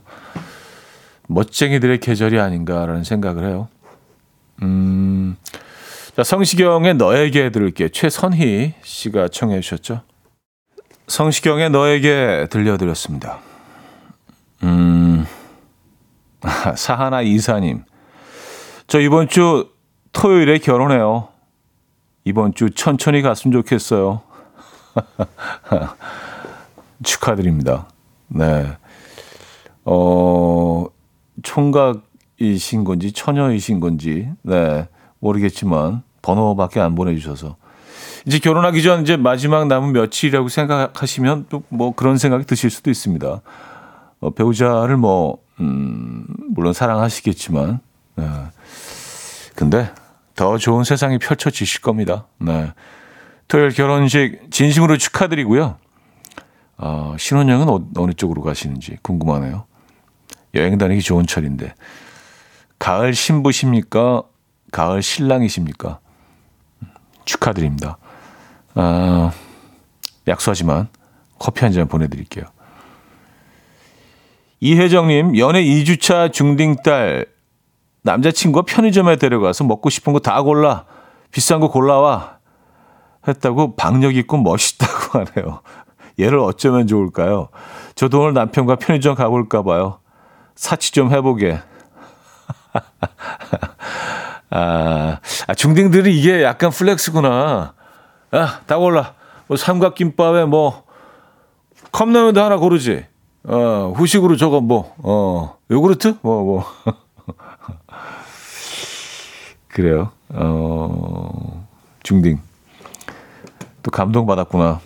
멋쟁이들의 1.26 1.98
계절이 1.98 2.38
아닌가라는 2.38 3.02
생각을 3.02 3.48
해요. 3.48 3.66
음, 4.62 5.36
자, 6.16 6.24
성시경의 6.24 6.94
너에게 6.94 7.50
들을게요. 7.50 7.90
최선희 7.90 8.72
씨가 8.82 9.28
청해 9.28 9.60
주셨죠. 9.60 10.00
성시경의 11.08 11.68
너에게 11.68 12.46
들려드렸습니다. 12.48 13.40
음, 14.62 15.26
사하나 16.74 17.20
이사님. 17.20 17.84
저 18.86 18.98
이번 18.98 19.28
주 19.28 19.68
토요일에 20.12 20.56
결혼해요. 20.56 21.28
이번 22.24 22.54
주 22.54 22.70
천천히 22.70 23.20
갔으면 23.20 23.52
좋겠어요. 23.52 24.22
축하드립니다. 27.04 27.90
네. 28.28 28.72
어, 29.84 30.86
총각이신 31.42 32.84
건지 32.84 33.12
처녀이신 33.12 33.80
건지, 33.80 34.30
네. 34.40 34.88
모르겠지만, 35.26 36.02
번호밖에 36.22 36.80
안 36.80 36.94
보내주셔서. 36.94 37.56
이제 38.26 38.38
결혼하기 38.38 38.82
전 38.82 39.02
이제 39.02 39.16
마지막 39.16 39.66
남은 39.66 39.92
며칠이라고 39.92 40.48
생각하시면 40.48 41.46
또 41.48 41.62
뭐 41.68 41.94
그런 41.94 42.18
생각이 42.18 42.44
드실 42.44 42.70
수도 42.70 42.90
있습니다. 42.90 43.40
어, 44.20 44.30
배우자를 44.30 44.96
뭐, 44.96 45.38
음, 45.60 46.26
물론 46.50 46.72
사랑하시겠지만, 46.72 47.80
네. 48.16 48.24
근데 49.54 49.90
더 50.34 50.58
좋은 50.58 50.84
세상이 50.84 51.18
펼쳐지실 51.18 51.80
겁니다. 51.82 52.26
네. 52.38 52.72
토요일 53.48 53.70
결혼식 53.70 54.40
진심으로 54.50 54.96
축하드리고요. 54.98 55.76
어, 56.78 57.16
신혼여행은 57.18 57.68
어, 57.68 57.86
어느 57.96 58.12
쪽으로 58.12 58.42
가시는지 58.42 58.98
궁금하네요. 59.02 59.64
여행 60.54 60.78
다니기 60.78 61.00
좋은 61.02 61.26
철인데. 61.26 61.74
가을 62.78 63.14
신부십니까? 63.14 64.22
가을 64.76 65.02
신랑이십니까? 65.02 66.00
축하드립니다. 67.24 67.96
아, 68.74 69.32
약소하지만 70.28 70.88
커피 71.38 71.62
한 71.64 71.72
잔 71.72 71.88
보내드릴게요. 71.88 72.44
이혜정님, 74.60 75.38
연애 75.38 75.62
2주차 75.62 76.30
중딩딸 76.30 77.24
남자친구가 78.02 78.66
편의점에 78.66 79.16
데려가서 79.16 79.64
먹고 79.64 79.88
싶은 79.88 80.12
거 80.12 80.18
다 80.18 80.42
골라. 80.42 80.84
비싼 81.30 81.58
거 81.60 81.70
골라와. 81.70 82.36
했다고 83.26 83.76
박력 83.76 84.14
있고 84.14 84.36
멋있다고 84.36 85.18
하네요. 85.24 85.62
얘를 86.20 86.38
어쩌면 86.38 86.86
좋을까요? 86.86 87.48
저도 87.94 88.20
오늘 88.20 88.34
남편과 88.34 88.76
편의점 88.76 89.14
가볼까 89.14 89.62
봐요. 89.62 90.00
사치 90.54 90.92
좀 90.92 91.10
해보게. 91.12 91.60
아, 94.50 95.18
아, 95.46 95.54
중딩들이 95.54 96.18
이게 96.18 96.42
약간 96.42 96.70
플렉스구나. 96.70 97.74
아, 98.30 98.60
다 98.66 98.78
골라. 98.78 99.14
뭐 99.46 99.56
삼각김밥에 99.56 100.44
뭐 100.44 100.84
컵라면도 101.92 102.42
하나 102.42 102.56
고르지. 102.56 103.06
어, 103.44 103.92
후식으로 103.96 104.36
저거 104.36 104.60
뭐, 104.60 104.94
어, 104.98 105.56
요구르트? 105.70 106.16
뭐, 106.22 106.44
뭐. 106.44 106.64
그래요. 109.68 110.10
어, 110.30 111.66
중딩. 112.02 112.40
또 113.82 113.90
감동받았구나. 113.90 114.80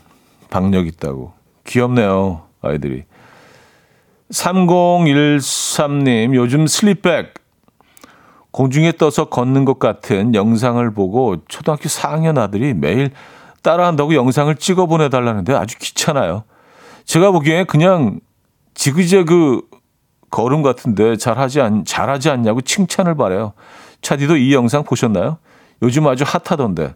박력 0.51 0.87
있다고. 0.87 1.33
귀엽네요, 1.67 2.43
아이들이. 2.61 3.05
3013님, 4.31 6.35
요즘 6.35 6.67
슬립백 6.67 7.35
공중에 8.51 8.93
떠서 8.93 9.29
걷는 9.29 9.65
것 9.65 9.79
같은 9.79 10.35
영상을 10.35 10.93
보고 10.93 11.37
초등학교 11.47 11.85
4학년 11.85 12.39
아들이 12.39 12.75
매일 12.75 13.11
따라한다고 13.63 14.15
영상을 14.15 14.55
찍어 14.57 14.87
보내달라는데 14.87 15.55
아주 15.55 15.79
귀찮아요. 15.79 16.45
제가 17.05 17.31
보기에 17.31 17.65
그냥 17.65 18.21
지그재그 18.75 19.63
걸음 20.31 20.63
같은데 20.63 21.17
잘하지 21.17 21.61
않, 21.61 21.85
잘하지 21.85 22.31
않냐고 22.31 22.61
칭찬을 22.61 23.17
바래요. 23.17 23.53
차디도 24.01 24.37
이 24.37 24.55
영상 24.55 24.85
보셨나요? 24.85 25.39
요즘 25.83 26.07
아주 26.07 26.25
핫하던데. 26.27 26.95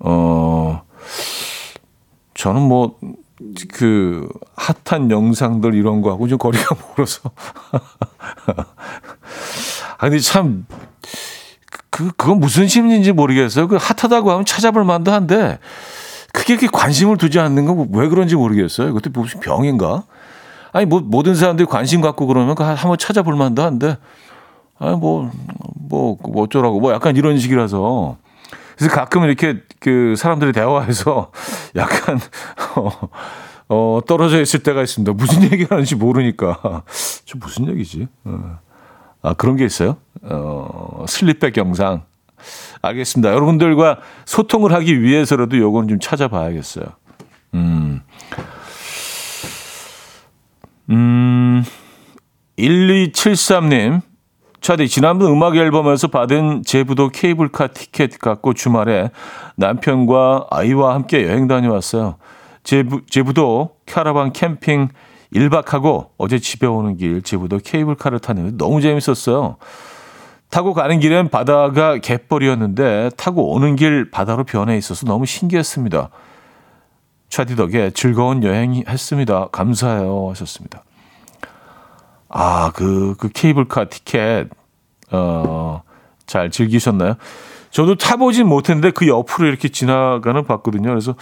어, 0.00 0.82
저는 2.34 2.62
뭐 2.62 2.96
그 3.72 4.28
핫한 4.56 5.10
영상들 5.10 5.74
이런 5.74 6.00
거하고 6.02 6.28
좀 6.28 6.38
거리가 6.38 6.76
멀어서. 6.96 7.30
아 10.02 10.08
근데 10.08 10.18
참 10.18 10.66
그, 11.90 12.10
그건 12.16 12.40
무슨 12.40 12.66
심리인지 12.66 13.12
모르겠어요. 13.12 13.68
그 13.68 13.76
핫하다고 13.76 14.32
하면 14.32 14.44
찾아볼 14.44 14.82
만도 14.82 15.12
한데, 15.12 15.60
크게 16.32 16.56
그렇게 16.56 16.76
관심을 16.76 17.18
두지 17.18 17.38
않는 17.38 17.66
건 17.66 17.88
왜 17.92 18.08
그런지 18.08 18.34
모르겠어요. 18.34 18.88
이것도 18.88 19.10
무슨 19.10 19.38
병인가? 19.38 20.02
아니, 20.72 20.86
뭐, 20.86 21.00
모든 21.00 21.36
사람들이 21.36 21.66
관심 21.66 22.00
갖고 22.00 22.26
그러면 22.26 22.56
그 22.56 22.64
한번 22.64 22.98
찾아볼 22.98 23.36
만도 23.36 23.62
한데, 23.62 23.96
아니, 24.80 24.96
뭐, 24.96 25.30
뭐, 25.76 26.16
뭐 26.20 26.42
어쩌라고, 26.42 26.80
뭐 26.80 26.92
약간 26.92 27.14
이런 27.16 27.38
식이라서. 27.38 28.16
그래서 28.76 28.92
가끔 28.92 29.22
이렇게 29.22 29.60
그 29.78 30.14
사람들이 30.16 30.52
대화해서 30.52 31.30
약간, 31.76 32.18
어, 32.74 32.90
어, 33.68 34.00
떨어져 34.04 34.40
있을 34.40 34.64
때가 34.64 34.82
있습니다. 34.82 35.12
무슨 35.12 35.44
얘기 35.44 35.64
하는지 35.64 35.94
모르니까. 35.94 36.82
저 37.24 37.38
무슨 37.38 37.68
얘기지? 37.68 38.08
어. 38.24 38.58
아, 39.22 39.34
그런 39.34 39.56
게 39.56 39.64
있어요? 39.64 39.96
어, 40.22 41.04
슬립백 41.08 41.56
영상. 41.56 42.02
알겠습니다. 42.82 43.32
여러분들과 43.32 43.98
소통을 44.24 44.72
하기 44.72 45.00
위해서라도 45.02 45.56
요건 45.58 45.88
좀 45.88 45.98
찾아봐야겠어요. 46.00 46.86
음. 47.54 48.02
음, 50.90 51.64
1273님. 52.58 54.02
차디, 54.60 54.88
지난번 54.88 55.32
음악 55.32 55.56
앨범에서 55.56 56.06
받은 56.06 56.62
제부도 56.64 57.08
케이블카 57.08 57.68
티켓 57.68 58.18
갖고 58.18 58.54
주말에 58.54 59.10
남편과 59.56 60.46
아이와 60.50 60.94
함께 60.94 61.26
여행 61.26 61.48
다녀왔어요. 61.48 62.16
제부, 62.62 63.00
제부도 63.10 63.76
캐러반 63.86 64.32
캠핑 64.32 64.90
1박하고 65.34 66.08
어제 66.18 66.38
집에 66.38 66.66
오는 66.66 66.96
길 66.96 67.22
제부도 67.22 67.58
케이블카를 67.58 68.18
탔는데 68.18 68.56
너무 68.56 68.80
재밌었어요. 68.80 69.56
타고 70.50 70.74
가는 70.74 71.00
길엔 71.00 71.30
바다가 71.30 71.96
갯벌이었는데 71.98 73.10
타고 73.16 73.52
오는 73.52 73.74
길 73.74 74.10
바다로 74.10 74.44
변해 74.44 74.76
있어서 74.76 75.06
너무 75.06 75.24
신기했습니다. 75.24 76.10
차디 77.30 77.56
덕에 77.56 77.90
즐거운 77.94 78.44
여행 78.44 78.82
했습니다. 78.86 79.48
감사해요. 79.50 80.28
하셨습니다. 80.30 80.84
아, 82.28 82.70
그, 82.74 83.14
그 83.18 83.30
케이블카 83.30 83.86
티켓, 83.86 84.48
어, 85.10 85.82
잘 86.26 86.50
즐기셨나요? 86.50 87.14
저도 87.70 87.96
타보진 87.96 88.46
못했는데 88.46 88.90
그 88.90 89.08
옆으로 89.08 89.48
이렇게 89.48 89.70
지나가는 89.70 90.44
봤거든요. 90.44 90.90
그래서 90.90 91.14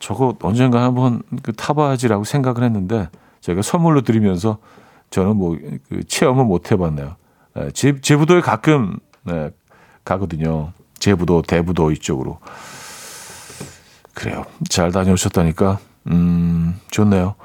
저거 0.00 0.34
언젠가 0.42 0.82
한번 0.82 1.22
그 1.42 1.52
타봐야지라고 1.52 2.24
생각을 2.24 2.64
했는데 2.64 3.08
제가 3.48 3.62
선물로 3.62 4.02
드리면서 4.02 4.58
저는 5.10 5.36
뭐 5.36 5.56
그 5.88 6.04
체험을 6.04 6.44
못 6.44 6.70
해봤네요. 6.70 7.16
네, 7.54 7.70
제, 7.72 7.98
제부도에 8.00 8.40
가끔 8.40 8.98
네, 9.24 9.50
가거든요. 10.04 10.72
제부도, 10.98 11.42
대부도 11.42 11.90
이쪽으로. 11.92 12.38
그래요. 14.14 14.44
잘 14.68 14.90
다녀오셨다니까, 14.90 15.78
음, 16.08 16.78
좋네요. 16.90 17.36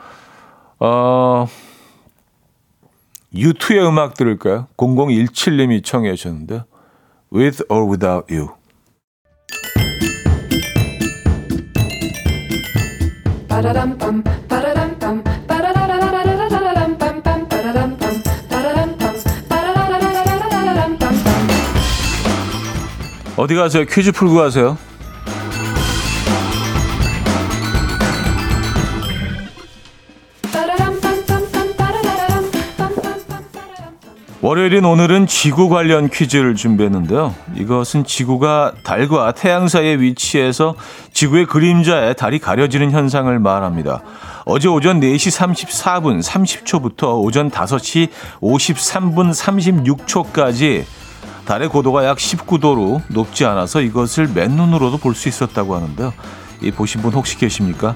어, 0.80 1.48
U2의 3.34 3.88
음악 3.88 4.16
들을까요? 4.16 4.68
0017님이 4.78 5.84
청해 5.84 6.16
주셨는데, 6.16 6.63
With 7.32 7.63
or 7.70 7.89
Without 7.89 8.34
You. 8.34 8.50
어디 23.36 23.56
가세요? 23.56 23.86
퀴즈 23.86 24.12
풀고 24.12 24.36
가세요. 24.36 24.78
월요일인 34.41 34.84
오늘은 34.84 35.26
지구 35.26 35.69
관련 35.69 36.10
퀴즈를 36.10 36.56
준비했는데요. 36.56 37.34
이것은 37.56 38.04
지구가 38.04 38.74
달과 38.84 39.32
태양 39.32 39.69
사이에 39.69 39.96
위치해서 39.96 40.76
지구의 41.13 41.46
그림자에 41.46 42.13
달이 42.13 42.39
가려지는 42.39 42.91
현상을 42.91 43.39
말합니다. 43.39 44.02
어제 44.43 44.67
오전 44.67 45.00
4시 45.00 45.32
34분 45.56 46.22
30초부터 46.22 47.24
오전 47.24 47.50
5시 47.50 48.10
53분 48.41 49.34
36초까지 49.34 50.84
달의 51.45 51.69
고도가 51.69 52.06
약 52.06 52.17
19도로 52.17 53.01
높지 53.10 53.45
않아서 53.45 53.82
이것을 53.82 54.29
맨눈으로도 54.34 54.97
볼 54.97 55.13
수 55.13 55.27
있었다고 55.29 55.75
하는데요. 55.75 56.13
이 56.62 56.71
보신 56.71 57.01
분 57.01 57.13
혹시 57.13 57.38
계십니까? 57.38 57.95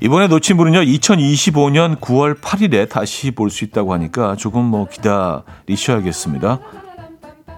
이번에 0.00 0.26
놓친 0.28 0.56
분은요, 0.56 0.80
2025년 0.82 2.00
9월 2.00 2.40
8일에 2.40 2.88
다시 2.88 3.30
볼 3.30 3.50
수 3.50 3.64
있다고 3.64 3.92
하니까 3.94 4.36
조금 4.36 4.64
뭐 4.64 4.88
기다리셔야겠습니다. 4.88 6.60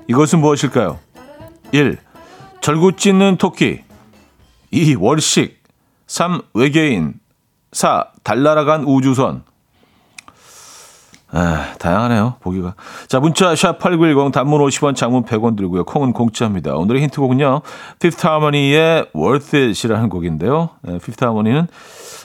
이것은 0.09 0.41
무엇일까요? 0.41 0.99
1. 1.73 1.99
절구 2.61 2.97
찢는 2.97 3.37
토끼 3.37 3.81
2. 4.71 4.97
월식 4.97 5.63
3. 6.07 6.43
외계인 6.55 7.15
4. 7.73 8.07
달나라간 8.23 8.85
우주선 8.85 9.43
아, 11.33 11.75
다양하네요, 11.79 12.37
보기가. 12.41 12.75
자, 13.09 13.19
문자 13.19 13.53
샵8910 13.53 14.33
단문 14.33 14.61
50원, 14.61 14.95
장문 14.95 15.25
100원 15.25 15.57
들고요. 15.57 15.85
콩은 15.85 16.13
공짜입니다. 16.13 16.75
오늘의 16.75 17.03
힌트곡은요. 17.03 17.63
Fifth 17.97 18.27
Harmony의 18.27 19.11
Worth 19.15 19.57
It이라는 19.57 20.09
곡인데요. 20.09 20.71
네, 20.83 20.97
Fifth 20.97 21.25
Harmony는 21.25 21.67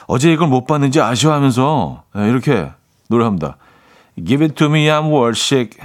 어제 0.06 0.32
이걸 0.32 0.48
못 0.48 0.66
봤는지 0.66 1.00
아쉬워하면서 1.00 2.02
네, 2.14 2.28
이렇게 2.28 2.70
노래합니다. 3.08 3.56
Give 4.24 4.44
it 4.44 4.54
to 4.54 4.68
me, 4.68 4.86
I'm 4.86 5.10
worship. 5.10 5.76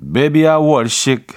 Baby, 0.00 0.46
I 0.46 0.58
worship. 0.58 1.34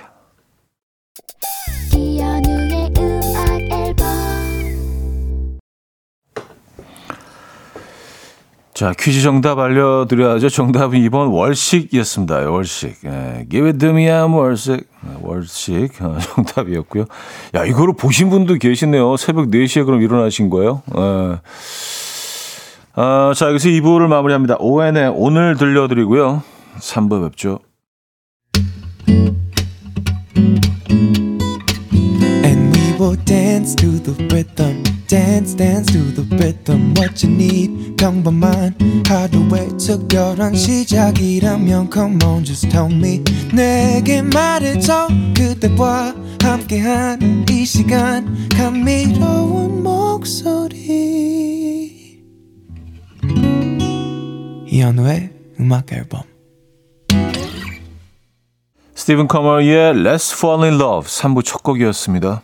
자, 8.82 8.96
퀴즈 8.98 9.22
정답 9.22 9.60
알려드려야죠. 9.60 10.50
정답은 10.50 10.98
2번 11.02 11.32
월식이었습니다. 11.32 12.50
월식. 12.50 12.96
예, 13.06 13.46
give 13.48 13.68
it 13.68 13.78
to 13.78 13.90
me, 13.90 14.06
I'm 14.08 14.36
월식. 14.36 14.88
월식. 15.22 16.02
어, 16.02 16.18
정답이었고요. 16.34 17.06
야, 17.54 17.64
이거를 17.64 17.94
보신 17.96 18.32
분도 18.32 18.56
계시네요. 18.56 19.18
새벽 19.18 19.52
4시에 19.52 19.86
그럼 19.86 20.02
일어나신 20.02 20.50
거예요? 20.50 20.82
예. 20.98 21.38
아, 22.96 23.34
자, 23.36 23.50
여기서 23.50 23.70
2부를 23.70 24.08
마무리합니다. 24.08 24.56
ON의 24.58 25.14
오늘 25.16 25.58
들려드리고요. 25.58 26.42
3부 26.80 27.30
뵙죠. 27.30 27.60
And 32.44 32.76
we 32.76 32.98
will 33.00 33.16
dance 33.26 33.76
to 33.76 34.02
the 34.02 34.16
rhythm. 34.32 34.91
Dance 35.12 35.54
dance 35.58 35.92
to 35.92 36.00
the 36.16 36.24
rhythm 36.38 36.94
what 36.96 37.22
you 37.22 37.36
need 37.36 37.98
평범한 37.98 38.74
하루의 39.06 39.78
특별한 39.78 40.56
시작이라면 40.56 41.90
come 41.92 42.18
on 42.24 42.46
just 42.46 42.70
tell 42.70 42.90
me 42.90 43.22
내게 43.54 44.22
말해줘 44.22 45.10
그대와 45.36 46.16
함께한 46.42 47.46
이 47.50 47.66
시간 47.66 48.48
감미로운 48.56 49.84
목소리 49.84 50.72
이현우의 54.68 55.34
음악 55.60 55.92
앨범 55.92 56.22
스티븐 58.96 59.28
커머의 59.28 59.94
Let's 59.94 60.34
Fall 60.34 60.64
in 60.64 60.76
Love 60.80 61.10
3부 61.10 61.44
첫 61.44 61.64
곡이었습니다. 61.64 62.44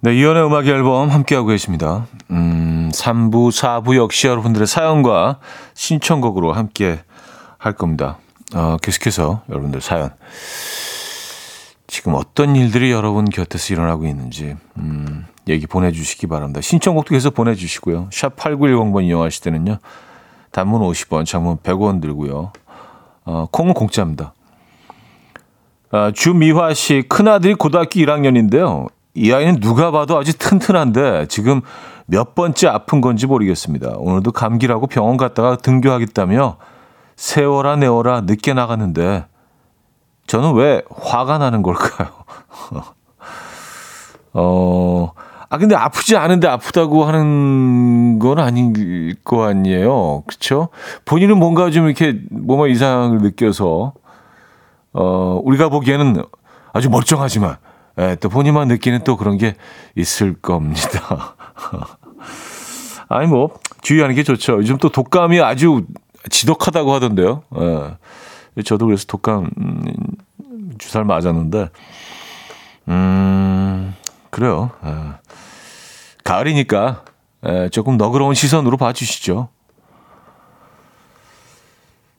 네, 0.00 0.14
이연의 0.14 0.46
음악 0.46 0.66
앨범 0.66 1.10
함께하고 1.10 1.48
계십니다. 1.48 2.06
음, 2.30 2.90
3부, 2.94 3.50
4부 3.50 3.96
역시 3.96 4.26
여러분들의 4.26 4.66
사연과 4.66 5.38
신청곡으로 5.74 6.54
함께 6.54 7.02
할 7.58 7.74
겁니다. 7.74 8.16
어, 8.54 8.78
계속해서 8.80 9.42
여러분들 9.50 9.82
사연 9.82 10.10
지금 11.86 12.14
어떤 12.14 12.56
일들이 12.56 12.90
여러분 12.90 13.26
곁에서 13.26 13.74
일어나고 13.74 14.06
있는지 14.06 14.56
음, 14.78 15.26
얘기 15.48 15.66
보내주시기 15.66 16.26
바랍니다. 16.26 16.60
신청곡도 16.60 17.10
계속 17.10 17.34
보내주시고요. 17.34 18.08
샵 18.12 18.36
8910번 18.36 19.04
이용하실 19.04 19.42
때는요. 19.42 19.78
단문 20.50 20.82
50원, 20.82 21.26
장문 21.26 21.58
100원 21.58 22.00
들고요. 22.00 22.52
어, 23.24 23.46
콩은 23.50 23.74
공짜입니다. 23.74 24.34
아, 25.90 26.10
주미화 26.14 26.74
씨, 26.74 27.02
큰아들이 27.08 27.54
고등학교 27.54 28.00
1학년인데요. 28.00 28.88
이 29.14 29.32
아이는 29.32 29.60
누가 29.60 29.90
봐도 29.90 30.18
아주 30.18 30.36
튼튼한데 30.38 31.26
지금 31.28 31.60
몇 32.06 32.34
번째 32.34 32.68
아픈 32.68 33.00
건지 33.00 33.26
모르겠습니다. 33.26 33.96
오늘도 33.98 34.32
감기라고 34.32 34.86
병원 34.86 35.16
갔다가 35.16 35.56
등교하겠다며 35.56 36.56
세워라 37.16 37.76
내워라 37.76 38.22
늦게 38.22 38.54
나갔는데 38.54 39.26
저는 40.26 40.54
왜 40.54 40.82
화가 40.90 41.38
나는 41.38 41.62
걸까요? 41.62 42.08
어, 44.34 44.81
아, 45.52 45.58
근데 45.58 45.74
아프지 45.74 46.16
않은데 46.16 46.48
아프다고 46.48 47.04
하는 47.04 48.18
건 48.18 48.38
아닌 48.38 49.14
거 49.22 49.44
아니에요. 49.44 50.22
그쵸? 50.26 50.70
본인은 51.04 51.36
뭔가 51.36 51.70
좀 51.70 51.84
이렇게 51.84 52.18
몸에 52.30 52.70
이상을 52.70 53.18
느껴서, 53.18 53.92
어, 54.94 55.40
우리가 55.44 55.68
보기에는 55.68 56.22
아주 56.72 56.88
멀쩡하지만, 56.88 57.56
예, 57.98 58.16
또 58.18 58.30
본인만 58.30 58.68
느끼는 58.68 59.04
또 59.04 59.18
그런 59.18 59.36
게 59.36 59.54
있을 59.94 60.32
겁니다. 60.32 61.34
아니, 63.10 63.26
뭐, 63.26 63.50
주의하는 63.82 64.14
게 64.14 64.22
좋죠. 64.22 64.54
요즘 64.54 64.78
또 64.78 64.88
독감이 64.88 65.38
아주 65.42 65.84
지독하다고 66.30 66.94
하던데요. 66.94 67.42
예. 67.60 68.62
저도 68.62 68.86
그래서 68.86 69.04
독감 69.06 69.50
음, 69.58 70.72
주사를 70.78 71.04
맞았는데, 71.04 71.68
음, 72.88 73.94
그래요. 74.32 74.70
에. 74.82 74.90
가을이니까 76.24 77.04
에, 77.44 77.68
조금 77.68 77.98
너그러운 77.98 78.32
시선으로 78.34 78.78
봐주시죠. 78.78 79.50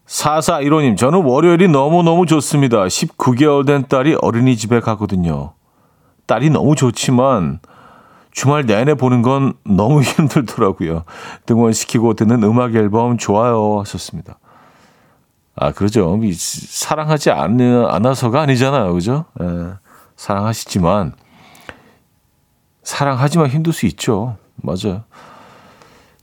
4415님, 0.05 0.95
저는 0.95 1.23
월요일이 1.23 1.69
너무너무 1.69 2.27
좋습니다. 2.27 2.85
19개월 2.85 3.65
된 3.65 3.87
딸이 3.87 4.17
어린이집에 4.21 4.79
가거든요. 4.79 5.53
딸이 6.27 6.51
너무 6.51 6.75
좋지만 6.75 7.59
주말 8.31 8.67
내내 8.67 8.93
보는 8.93 9.23
건 9.23 9.53
너무 9.65 10.03
힘들더라고요. 10.05 11.05
등원시키고 11.47 12.13
듣는 12.13 12.43
음악 12.43 12.75
앨범 12.75 13.17
좋아요 13.17 13.79
하셨습니다. 13.79 14.37
아, 15.55 15.71
그러죠. 15.71 16.19
사랑하지 16.35 17.31
않, 17.31 17.59
않아서가 17.59 18.41
아니잖아요. 18.41 18.93
그죠? 18.93 19.25
예, 19.41 19.45
사랑하시지만, 20.15 21.13
사랑하지만 22.83 23.47
힘들 23.47 23.73
수 23.73 23.85
있죠. 23.87 24.37
맞아요. 24.57 25.03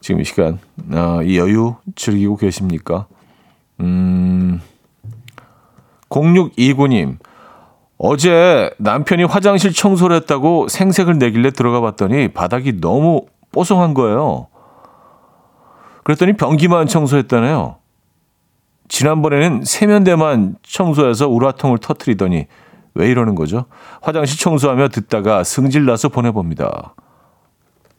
지금 0.01 0.20
이 0.20 0.25
시간, 0.25 0.59
아, 0.92 1.20
이 1.23 1.38
여유 1.38 1.77
즐기고 1.94 2.37
계십니까? 2.37 3.07
음, 3.81 4.61
0629님, 6.09 7.18
어제 7.99 8.70
남편이 8.79 9.25
화장실 9.25 9.73
청소를 9.73 10.16
했다고 10.16 10.68
생색을 10.68 11.18
내길래 11.18 11.51
들어가 11.51 11.81
봤더니 11.81 12.29
바닥이 12.29 12.81
너무 12.81 13.27
뽀송한 13.53 13.94
거예요. 13.94 14.46
그랬더니 16.05 16.35
변기만 16.35 16.87
청소했다네요. 16.87 17.77
지난번에는 18.88 19.64
세면대만 19.64 20.57
청소해서 20.62 21.29
우라통을 21.29 21.79
터트리더니 21.79 22.46
왜 22.94 23.09
이러는 23.09 23.35
거죠? 23.35 23.66
화장실 24.03 24.38
청소하며 24.38 24.88
듣다가 24.88 25.44
승질나서 25.44 26.09
보내봅니다. 26.09 26.94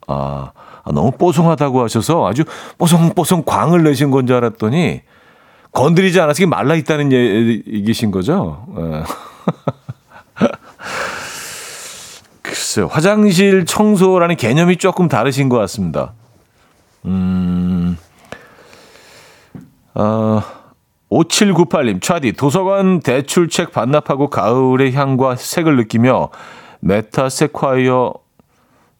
아, 0.07 0.51
아, 0.83 0.91
너무 0.91 1.11
뽀송하다고 1.11 1.83
하셔서 1.83 2.27
아주 2.27 2.43
뽀송뽀송 2.77 3.43
광을 3.45 3.83
내신 3.83 4.11
건 4.11 4.25
줄 4.27 4.35
알았더니 4.37 5.01
건드리지 5.71 6.19
않아서 6.19 6.45
말라 6.47 6.75
있다는 6.75 7.11
얘기신 7.13 8.11
거죠? 8.11 8.65
예. 8.77 9.03
글쎄요. 12.41 12.87
화장실 12.87 13.65
청소라는 13.65 14.35
개념이 14.35 14.77
조금 14.77 15.07
다르신 15.07 15.47
것 15.49 15.57
같습니다. 15.59 16.13
음, 17.05 17.97
어, 19.93 20.41
5798님, 21.11 22.01
차디, 22.01 22.33
도서관 22.33 23.01
대출책 23.01 23.73
반납하고 23.73 24.29
가을의 24.29 24.93
향과 24.93 25.35
색을 25.35 25.75
느끼며 25.75 26.29
메타 26.79 27.29
세콰이어 27.29 28.13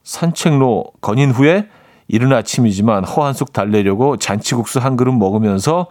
산책로 0.04 0.92
거닌 1.00 1.32
후에 1.32 1.70
이른 2.08 2.34
아침이지만 2.34 3.06
허한속 3.06 3.54
달래려고 3.54 4.18
잔치국수 4.18 4.80
한 4.80 4.98
그릇 4.98 5.14
먹으면서 5.14 5.88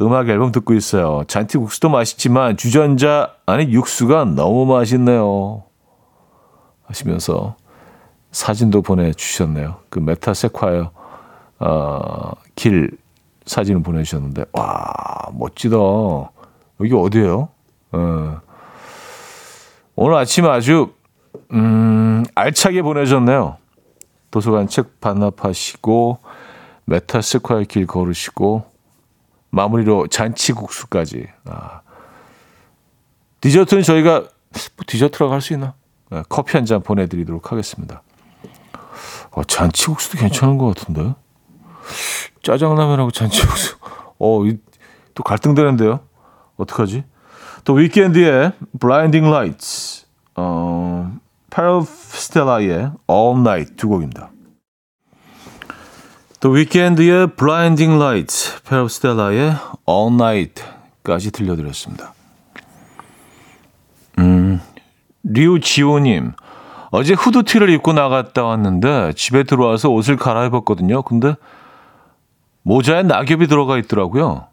음악 0.00 0.28
앨범 0.28 0.50
듣고 0.50 0.74
있어요. 0.74 1.22
잔치국수도 1.28 1.88
맛있지만 1.88 2.56
주전자 2.56 3.34
안에 3.46 3.70
육수가 3.70 4.24
너무 4.26 4.66
맛있네요. 4.66 5.62
하시면서 6.84 7.56
사진도 8.32 8.82
보내주셨네요. 8.82 9.76
그 9.88 10.00
메타 10.00 10.34
세콰이어 10.34 10.90
어, 11.60 12.32
길 12.56 12.90
사진을 13.48 13.82
보내주셨는데 13.82 14.44
와 14.52 14.92
멋지다. 15.32 15.76
여기 16.80 16.94
어디예요? 16.94 17.48
어. 17.92 18.40
오늘 19.96 20.14
아침에 20.16 20.48
아주 20.48 20.92
음, 21.52 22.24
알차게 22.34 22.82
보내셨네요. 22.82 23.56
도서관 24.30 24.68
책 24.68 25.00
반납하시고 25.00 26.18
메타스콰이 26.84 27.64
길 27.66 27.86
걸으시고 27.86 28.64
마무리로 29.50 30.06
잔치국수까지. 30.08 31.26
아. 31.46 31.80
디저트는 33.40 33.82
저희가 33.82 34.20
뭐 34.20 34.28
디저트라고 34.86 35.32
할 35.32 35.40
수 35.40 35.52
있나? 35.54 35.74
네, 36.10 36.22
커피 36.28 36.56
한 36.56 36.64
잔 36.66 36.82
보내드리도록 36.82 37.50
하겠습니다. 37.52 38.02
어, 39.32 39.44
잔치국수도 39.44 40.18
괜찮은 40.18 40.58
것 40.58 40.74
같은데. 40.74 41.14
짜장라면하고 42.42 43.10
잔치국수. 43.10 43.76
어, 44.18 44.44
이, 44.44 44.58
또 45.14 45.22
갈등되는데요. 45.22 46.00
어떡하지? 46.56 47.04
또 47.64 47.74
위켄드의 47.74 48.52
Blinding 48.80 49.28
Lights, 49.28 50.06
어, 50.36 51.12
파라스텔라의 51.50 52.92
All 53.10 53.38
Night 53.40 53.76
두 53.76 53.88
곡입니다. 53.88 54.30
또 56.40 56.50
위켄드의 56.50 57.34
Blinding 57.36 57.94
Lights, 58.00 58.62
파라스텔라의 58.62 59.56
All 59.88 60.14
Night까지 60.14 61.32
들려드렸습니다. 61.32 62.14
음, 64.18 64.60
류지호님, 65.24 66.32
어제 66.90 67.14
후드티를 67.14 67.70
입고 67.70 67.92
나갔다 67.92 68.44
왔는데 68.44 69.12
집에 69.14 69.42
들어와서 69.42 69.90
옷을 69.90 70.16
갈아입었거든요. 70.16 71.02
근데 71.02 71.34
모자에 72.68 73.02
낙엽이 73.02 73.46
들어가 73.46 73.78
있더라고요. 73.78 74.46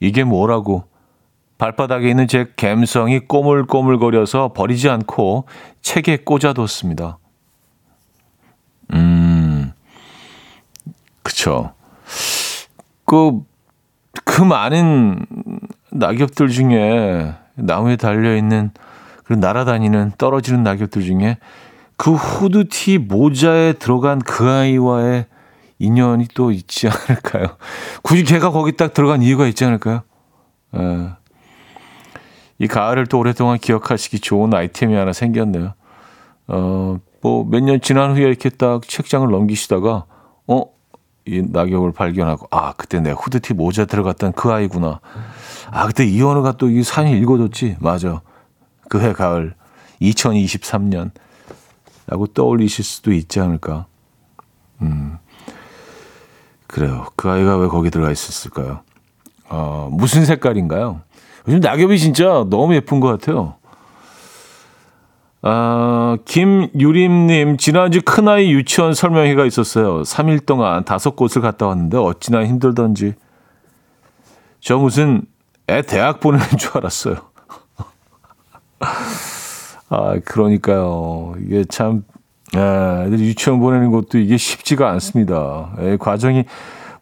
이게 0.00 0.24
뭐라고? 0.24 0.84
발바닥에 1.58 2.08
있는 2.08 2.26
제 2.26 2.50
갬성이 2.56 3.20
꼬물꼬물거려서 3.20 4.54
버리지 4.54 4.88
않고 4.88 5.44
책에 5.82 6.24
꽂아뒀습니다. 6.24 7.18
음, 8.94 9.72
그쵸. 11.22 11.74
그, 13.04 13.42
그 14.24 14.40
많은 14.40 15.26
낙엽들 15.92 16.48
중에 16.48 17.34
나무에 17.56 17.96
달려있는 17.96 18.70
그 19.24 19.34
날아다니는 19.34 20.12
떨어지는 20.16 20.62
낙엽들 20.62 21.02
중에 21.02 21.36
그 21.98 22.14
후드티 22.14 22.96
모자에 22.96 23.74
들어간 23.74 24.18
그 24.20 24.48
아이와의 24.48 25.26
인연이 25.78 26.26
또 26.34 26.50
있지 26.52 26.88
않을까요? 26.88 27.56
굳이 28.02 28.24
걔가 28.24 28.50
거기 28.50 28.72
딱 28.76 28.94
들어간 28.94 29.22
이유가 29.22 29.46
있지 29.46 29.64
않을까요? 29.64 30.02
에. 30.74 31.08
이 32.58 32.66
가을을 32.68 33.06
또 33.06 33.18
오랫동안 33.18 33.58
기억하시기 33.58 34.20
좋은 34.20 34.54
아이템이 34.54 34.94
하나 34.94 35.12
생겼네요. 35.12 35.74
어, 36.46 36.98
뭐 37.20 37.44
몇 37.44 37.60
년 37.62 37.80
지난 37.80 38.12
후에 38.14 38.22
이렇게 38.22 38.48
딱 38.50 38.82
책장을 38.86 39.28
넘기시다가 39.28 40.04
어, 40.46 40.62
이 41.26 41.42
낙엽을 41.42 41.92
발견하고 41.92 42.46
아, 42.50 42.74
그때 42.74 43.00
내가 43.00 43.16
후드티 43.20 43.54
모자 43.54 43.86
들어갔던 43.86 44.32
그 44.34 44.52
아이구나. 44.52 45.00
아, 45.70 45.86
그때 45.86 46.04
이현우가 46.06 46.52
또 46.58 46.68
이 46.68 46.82
사연 46.82 47.08
읽어줬지. 47.14 47.76
맞아. 47.80 48.20
그 48.88 49.00
해 49.00 49.12
가을 49.12 49.54
2023년 50.02 51.10
라고 52.06 52.26
떠올리실 52.26 52.84
수도 52.84 53.12
있지 53.12 53.40
않을까. 53.40 53.86
음. 54.82 55.16
그래요. 56.74 57.06
그 57.14 57.30
아이가 57.30 57.56
왜 57.56 57.68
거기 57.68 57.88
들어가 57.88 58.10
있었을까요? 58.10 58.80
어, 59.48 59.88
무슨 59.92 60.24
색깔인가요? 60.24 61.02
요즘 61.46 61.60
낙엽이 61.60 62.00
진짜 62.00 62.44
너무 62.50 62.74
예쁜 62.74 62.98
것 62.98 63.06
같아요. 63.06 63.54
아, 65.42 66.16
김유림님, 66.24 67.58
지난주 67.58 68.00
큰아이 68.04 68.50
유치원 68.50 68.92
설명회가 68.92 69.46
있었어요. 69.46 70.02
3일 70.02 70.46
동안 70.46 70.84
다섯 70.84 71.14
곳을 71.14 71.42
갔다 71.42 71.68
왔는데 71.68 71.96
어찌나 71.96 72.44
힘들던지. 72.44 73.14
저 74.58 74.76
무슨 74.76 75.22
애 75.68 75.80
대학 75.82 76.18
보내는 76.18 76.58
줄 76.58 76.76
알았어요. 76.76 77.18
아, 79.90 80.18
그러니까요. 80.24 81.36
이게 81.46 81.64
참, 81.68 82.02
아, 82.08 82.13
애들 82.60 83.18
유치원 83.20 83.60
보내는 83.60 83.90
것도 83.90 84.18
이게 84.18 84.36
쉽지가 84.36 84.90
않습니다. 84.92 85.74
예, 85.80 85.96
과정이 85.96 86.44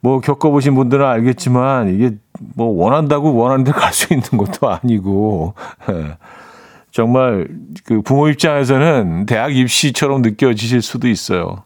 뭐 0.01 0.21
겪어보신 0.21 0.75
분들은 0.75 1.05
알겠지만 1.07 1.95
이게 1.95 2.13
뭐 2.57 2.67
원한다고 2.69 3.35
원하는 3.35 3.65
데 3.65 3.73
갈 3.73 3.93
수 3.93 4.13
있는 4.13 4.27
것도 4.37 4.69
아니고, 4.71 5.55
예. 5.91 6.17
정말 6.91 7.49
그 7.85 8.03
부모 8.03 8.29
입장에서는 8.29 9.27
대학 9.27 9.55
입시처럼 9.57 10.23
느껴지실 10.23 10.83
수도 10.83 11.09
있어요. 11.09 11.63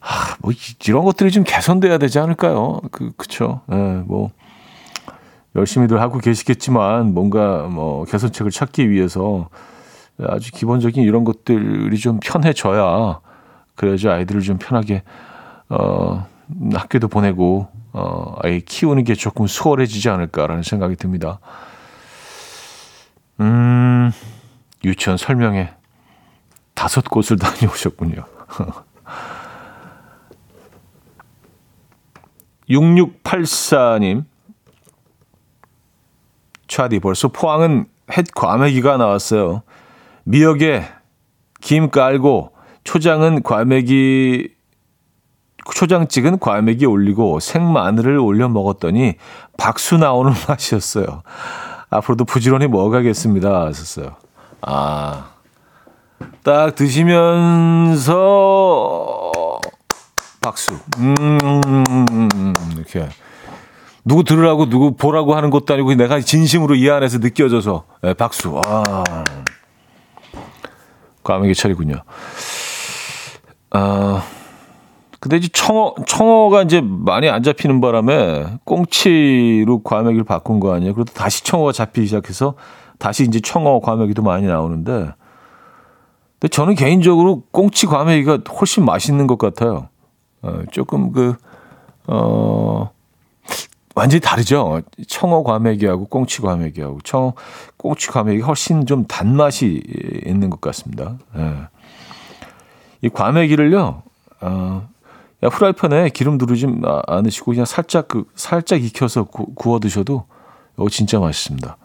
아, 0.00 0.36
뭐 0.40 0.52
이런 0.86 1.04
것들이 1.04 1.30
좀 1.30 1.44
개선돼야 1.44 1.98
되지 1.98 2.18
않을까요? 2.18 2.80
그 2.90 3.12
그쵸? 3.16 3.62
예, 3.72 3.76
뭐 4.04 4.30
열심히들 5.56 6.00
하고 6.00 6.18
계시겠지만 6.18 7.14
뭔가 7.14 7.68
뭐 7.70 8.04
개선책을 8.04 8.50
찾기 8.50 8.90
위해서 8.90 9.48
아주 10.18 10.52
기본적인 10.52 11.02
이런 11.02 11.24
것들이 11.24 11.96
좀 11.98 12.20
편해져야 12.22 13.20
그래야지 13.74 14.08
아이들을 14.08 14.40
좀 14.42 14.58
편하게 14.58 15.02
어 15.68 16.26
학교도 16.74 17.08
보내고 17.08 17.68
어 17.92 18.36
아이 18.42 18.60
키우는 18.60 19.04
게 19.04 19.14
조금 19.14 19.46
수월해지지 19.46 20.08
않을까라는 20.10 20.62
생각이 20.62 20.96
듭니다. 20.96 21.38
음 23.40 24.12
유치원 24.84 25.16
설명회 25.16 25.74
다섯 26.74 27.04
곳을 27.04 27.38
다녀오셨군요. 27.40 28.24
6684님 32.68 34.24
차디 36.68 37.00
벌써 37.00 37.28
포항은 37.28 37.86
햇 38.16 38.26
과메기가 38.34 38.96
나왔어요. 38.96 39.62
미역에 40.24 40.84
김 41.60 41.90
깔고 41.90 42.52
초장은 42.84 43.42
과메기 43.42 44.48
초장 45.74 46.08
찍은 46.08 46.38
과메기 46.40 46.86
올리고 46.86 47.38
생마늘을 47.40 48.18
올려 48.18 48.48
먹었더니 48.48 49.14
박수 49.56 49.96
나오는 49.96 50.32
맛이었어요. 50.48 51.22
앞으로도 51.90 52.24
부지런히 52.24 52.66
먹어가겠습니다. 52.66 53.66
하셨어요. 53.66 54.16
아, 54.62 55.30
딱 56.42 56.74
드시면서 56.74 58.10
박수. 60.40 60.76
음, 60.98 61.18
이렇게. 62.74 63.08
누구 64.04 64.24
들으라고 64.24 64.68
누구 64.68 64.96
보라고 64.96 65.36
하는 65.36 65.50
것도 65.50 65.74
아니고 65.74 65.94
내가 65.94 66.18
진심으로 66.18 66.74
이 66.74 66.90
안에서 66.90 67.18
느껴져서 67.18 67.84
네, 68.02 68.14
박수. 68.14 68.60
아. 68.64 69.04
과메기 71.22 71.54
차리군요. 71.54 72.02
아. 73.70 74.22
근데 75.22 75.36
이제 75.36 75.48
청어 75.52 75.94
청어가 76.04 76.62
이제 76.62 76.80
많이 76.82 77.28
안 77.28 77.44
잡히는 77.44 77.80
바람에 77.80 78.58
꽁치로 78.64 79.84
과메기를 79.84 80.24
바꾼 80.24 80.58
거 80.58 80.74
아니에요. 80.74 80.94
그래도 80.94 81.12
다시 81.12 81.44
청어가 81.44 81.70
잡히기 81.70 82.08
시작해서 82.08 82.54
다시 82.98 83.22
이제 83.22 83.38
청어 83.38 83.78
과메기도 83.78 84.22
많이 84.22 84.46
나오는데 84.48 85.12
근데 86.40 86.48
저는 86.50 86.74
개인적으로 86.74 87.44
꽁치 87.52 87.86
과메기가 87.86 88.40
훨씬 88.58 88.84
맛있는 88.84 89.28
것 89.28 89.38
같아요. 89.38 89.90
어, 90.42 90.62
조금 90.72 91.12
그 91.12 91.36
어, 92.08 92.90
완전히 93.94 94.20
다르죠. 94.20 94.80
청어 95.06 95.42
과메기하고 95.42 96.06
꽁치 96.06 96.40
과메기하고 96.40 97.00
청 97.02 97.32
꽁치 97.76 98.08
과메기 98.08 98.40
훨씬 98.40 98.86
좀 98.86 99.04
단맛이 99.06 99.82
있는 100.24 100.50
것 100.50 100.60
같습니다. 100.60 101.16
예. 101.36 101.56
이 103.02 103.08
과메기를요. 103.08 104.02
어, 104.40 104.88
후라이팬에 105.42 106.10
기름 106.10 106.38
두르지 106.38 106.66
않으시고 107.06 107.52
그냥 107.52 107.64
살짝 107.64 108.08
그 108.08 108.24
살짝 108.34 108.82
익혀서 108.82 109.24
구, 109.24 109.54
구워 109.54 109.78
드셔도 109.78 110.26
이거 110.76 110.88
진짜 110.88 111.18
맛있습니다. 111.18 111.76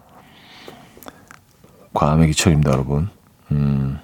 과메기철입니다, 1.94 2.72
여러분. 2.72 3.10
음. 3.52 4.00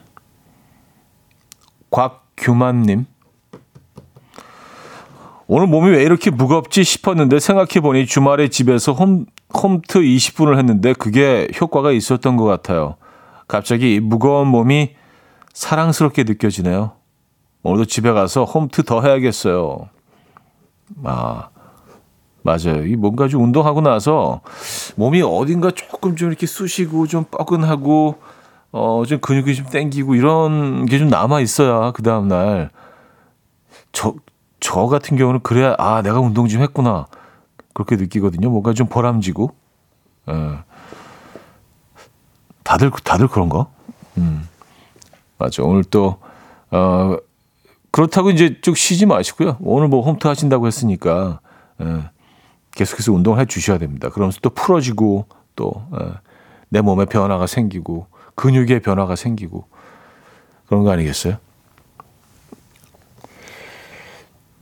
곽규만님 1.92 3.06
오늘 5.56 5.68
몸이 5.68 5.92
왜 5.92 6.02
이렇게 6.02 6.32
무겁지 6.32 6.84
싶었는데 6.84 7.40
생각해보니 7.40 8.08
주말에 8.08 8.48
집에서 8.48 8.92
홈, 8.92 9.28
홈트 9.54 10.00
20분을 10.00 10.58
했는데 10.58 10.94
그게 10.94 11.48
효과가 11.62 11.92
있었던 11.92 12.38
것 12.38 12.46
같아요. 12.46 12.96
갑자기 13.48 14.00
무거운 14.00 14.48
몸이 14.48 14.96
사랑스럽게 15.54 16.24
느껴지네요. 16.24 16.94
오늘도 17.62 17.86
집에 17.86 18.12
가서 18.12 18.46
홈트 18.46 18.82
더 18.82 19.04
해야겠어요. 19.04 19.90
아, 21.04 21.50
맞아요. 22.42 22.88
이 22.88 22.96
뭔가 22.96 23.28
좀 23.28 23.44
운동하고 23.44 23.82
나서 23.82 24.42
몸이 24.96 25.22
어딘가 25.22 25.70
조금 25.70 26.16
좀 26.16 26.30
이렇게 26.30 26.48
쑤시고 26.48 27.06
좀 27.06 27.26
뻐근하고 27.26 28.16
어, 28.72 29.04
좀 29.06 29.20
근육이 29.20 29.54
좀 29.54 29.68
땡기고 29.68 30.16
이런 30.16 30.88
게 30.88 30.98
좀 30.98 31.10
남아 31.10 31.42
있어야 31.42 31.92
그 31.92 32.02
다음날 32.02 32.72
저, 33.92 34.16
저 34.64 34.88
같은 34.88 35.18
경우는 35.18 35.42
그래야 35.42 35.76
아 35.78 36.02
내가 36.02 36.22
운동 36.22 36.48
좀 36.48 36.62
했구나 36.62 37.08
그렇게 37.74 37.98
느끼거든요. 37.98 38.50
뭔가 38.50 38.74
좀 38.74 38.88
보람지고. 38.88 39.54
예. 40.30 40.58
다들 42.64 42.90
다들 43.04 43.28
그런가? 43.28 43.68
음 44.18 44.48
맞아. 45.38 45.64
오늘 45.64 45.84
또 45.84 46.18
어, 46.72 47.18
그렇다고 47.92 48.32
이제 48.32 48.62
쭉 48.62 48.78
쉬지 48.78 49.06
마시고요. 49.06 49.58
오늘 49.60 49.90
뭐 49.90 50.02
홈트 50.02 50.26
하신다고 50.26 50.66
했으니까 50.66 51.42
예, 51.82 52.10
계속해서 52.72 53.12
운동을 53.12 53.42
해 53.42 53.46
주셔야 53.46 53.78
됩니다. 53.78 54.08
그러면서 54.08 54.40
또 54.42 54.50
풀어지고 54.50 55.26
또내 55.58 56.08
예, 56.76 56.80
몸에 56.80 57.04
변화가 57.04 57.48
생기고 57.48 58.08
근육에 58.36 58.80
변화가 58.80 59.18
생기고 59.18 59.68
그런 60.68 60.84
거 60.86 60.92
아니겠어요? 60.92 61.36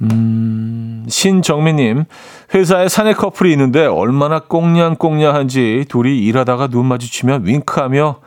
음, 0.02 1.06
신정민님, 1.08 2.06
회사에 2.54 2.88
사내 2.88 3.14
커플이 3.14 3.52
있는데 3.52 3.86
얼마나 3.86 4.40
꽁냥꽁냥한지 4.40 5.86
둘이 5.90 6.20
일하다가 6.20 6.68
눈 6.68 6.88
마주치면 6.88 7.46
윙크하며 7.46 8.20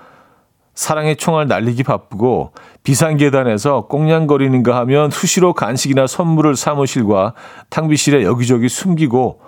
사랑의 0.74 1.16
총알 1.16 1.46
날리기 1.46 1.84
바쁘고 1.84 2.52
비상계단에서 2.82 3.86
꽁냥거리는가 3.86 4.76
하면 4.78 5.10
수시로 5.10 5.52
간식이나 5.52 6.06
선물을 6.06 6.56
사무실과 6.56 7.34
탕비실에 7.70 8.24
여기저기 8.24 8.68
숨기고 8.68 9.40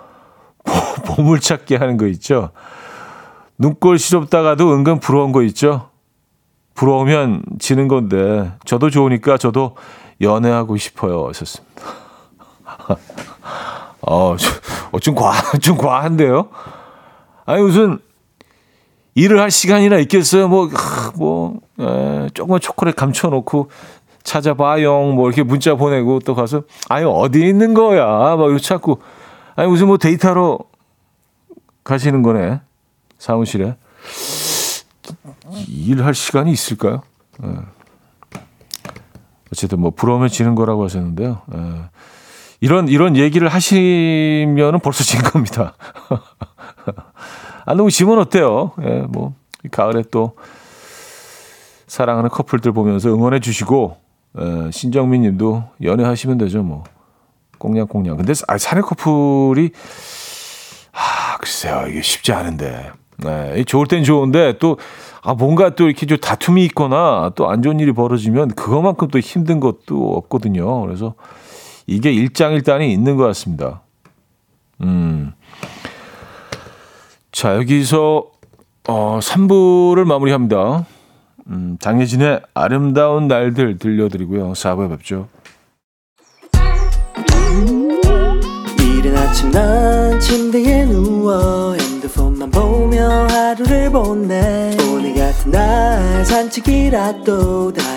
보물찾기 1.05 1.75
하는 1.75 1.97
거 1.97 2.07
있죠. 2.07 2.51
눈꼴 3.57 3.99
시렵다가도 3.99 4.73
은근 4.73 4.99
부러운 4.99 5.31
거 5.31 5.43
있죠. 5.43 5.89
부러우면 6.75 7.43
지는 7.59 7.87
건데 7.87 8.51
저도 8.65 8.89
좋으니까 8.89 9.37
저도 9.37 9.75
연애하고 10.21 10.77
싶어요. 10.77 11.27
하셨습니다. 11.27 12.06
어, 14.01 14.35
어, 14.91 14.99
좀 14.99 15.15
과, 15.15 15.33
좀 15.61 15.77
과한데요? 15.77 16.49
아니, 17.45 17.61
무슨, 17.61 17.99
일을 19.15 19.39
할 19.39 19.51
시간이나 19.51 19.97
있겠어요? 19.99 20.47
뭐, 20.47 20.69
뭐, 21.15 21.59
에, 21.79 22.29
조금만 22.33 22.59
초콜릿 22.59 22.95
감춰놓고 22.95 23.69
찾아봐요. 24.23 25.11
뭐, 25.13 25.27
이렇게 25.27 25.43
문자 25.43 25.75
보내고 25.75 26.19
또 26.19 26.35
가서, 26.35 26.63
아니, 26.89 27.05
어디 27.05 27.47
있는 27.47 27.73
거야? 27.73 28.05
막 28.35 28.45
이렇게 28.49 28.61
찾고, 28.61 29.01
아니, 29.55 29.69
무슨 29.69 29.87
뭐 29.87 29.97
데이터로 29.97 30.59
가시는 31.83 32.21
거네. 32.21 32.61
사무실에. 33.17 33.75
일할 35.67 36.13
시간이 36.13 36.51
있을까요? 36.51 37.01
에. 37.43 37.47
어쨌든 39.51 39.79
뭐, 39.79 39.91
부러우면 39.91 40.29
지는 40.29 40.53
거라고 40.55 40.83
하셨는데요. 40.83 41.41
에. 41.53 41.57
이런 42.59 42.87
이런 42.87 43.15
얘기를 43.15 43.47
하시면은 43.47 44.79
벌써 44.79 45.03
진 45.03 45.21
겁니다. 45.21 45.73
아 47.65 47.73
너무 47.73 47.91
지면 47.91 48.19
어때요? 48.19 48.71
예, 48.81 49.01
뭐 49.09 49.33
가을에 49.71 50.03
또 50.09 50.33
사랑하는 51.87 52.29
커플들 52.29 52.71
보면서 52.71 53.09
응원해 53.09 53.39
주시고 53.39 53.97
예, 54.39 54.71
신정민 54.71 55.21
님도 55.23 55.63
연애하시면 55.83 56.37
되죠, 56.37 56.63
뭐. 56.63 56.83
꽁냥꽁냥. 57.59 58.17
근데 58.17 58.33
아, 58.47 58.57
사내 58.57 58.81
커플이 58.81 59.71
아, 60.93 61.37
글쎄요. 61.37 61.85
이게 61.89 62.01
쉽지 62.01 62.31
않은데. 62.33 62.91
네, 63.17 63.63
좋을 63.63 63.87
땐 63.87 64.03
좋은데 64.03 64.57
또 64.59 64.77
아, 65.23 65.33
뭔가 65.33 65.71
또 65.71 65.85
이렇게 65.87 66.05
좀 66.05 66.19
다툼이 66.19 66.63
있거나 66.65 67.31
또 67.35 67.47
안 67.49 67.61
좋은 67.63 67.79
일이 67.79 67.91
벌어지면 67.91 68.49
그것만큼 68.49 69.07
또 69.07 69.19
힘든 69.19 69.59
것도 69.59 70.13
없거든요. 70.17 70.81
그래서 70.81 71.15
이게 71.87 72.11
일장일단이 72.11 72.91
있는 72.91 73.15
것 73.15 73.25
같습니다. 73.27 73.81
음. 74.81 75.33
자, 77.31 77.55
여기서 77.55 78.31
어, 78.87 79.19
3부를 79.21 80.05
마무리합니다. 80.05 80.85
음, 81.49 81.77
장혜진의 81.79 82.41
아름다운 82.53 83.27
날들 83.27 83.77
들려드리고요. 83.77 84.51
4부에 84.53 84.89
뵙죠. 84.89 85.27
난 89.51 90.19
침대에 90.19 90.85
누워 90.85 91.73
핸드폰만 91.73 92.51
보며 92.51 93.27
하루를 93.27 93.89
보내 93.91 94.75
오늘 94.89 95.15
같은 95.15 95.51
날 95.51 96.25
산책이라도 96.25 97.73
다 97.73 97.96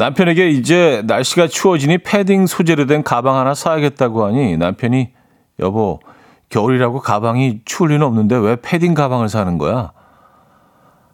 남편에게 0.00 0.48
이제 0.48 1.02
날씨가 1.06 1.48
추워지니 1.48 1.98
패딩 1.98 2.46
소재로 2.46 2.86
된 2.86 3.02
가방 3.02 3.36
하나 3.36 3.52
사야겠다고 3.52 4.24
하니 4.24 4.56
남편이 4.56 5.10
여보 5.58 6.00
겨울이라고 6.48 7.00
가방이 7.00 7.60
추울 7.66 7.90
리는 7.90 8.04
없는데 8.06 8.36
왜 8.36 8.56
패딩 8.56 8.94
가방을 8.94 9.28
사는 9.28 9.58
거야? 9.58 9.92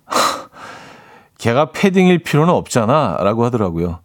걔가 1.39 1.73
패딩일 1.73 2.21
필요는 2.21 2.55
없잖아 2.55 3.17
라고 3.23 3.45
하더라고요. 3.45 3.99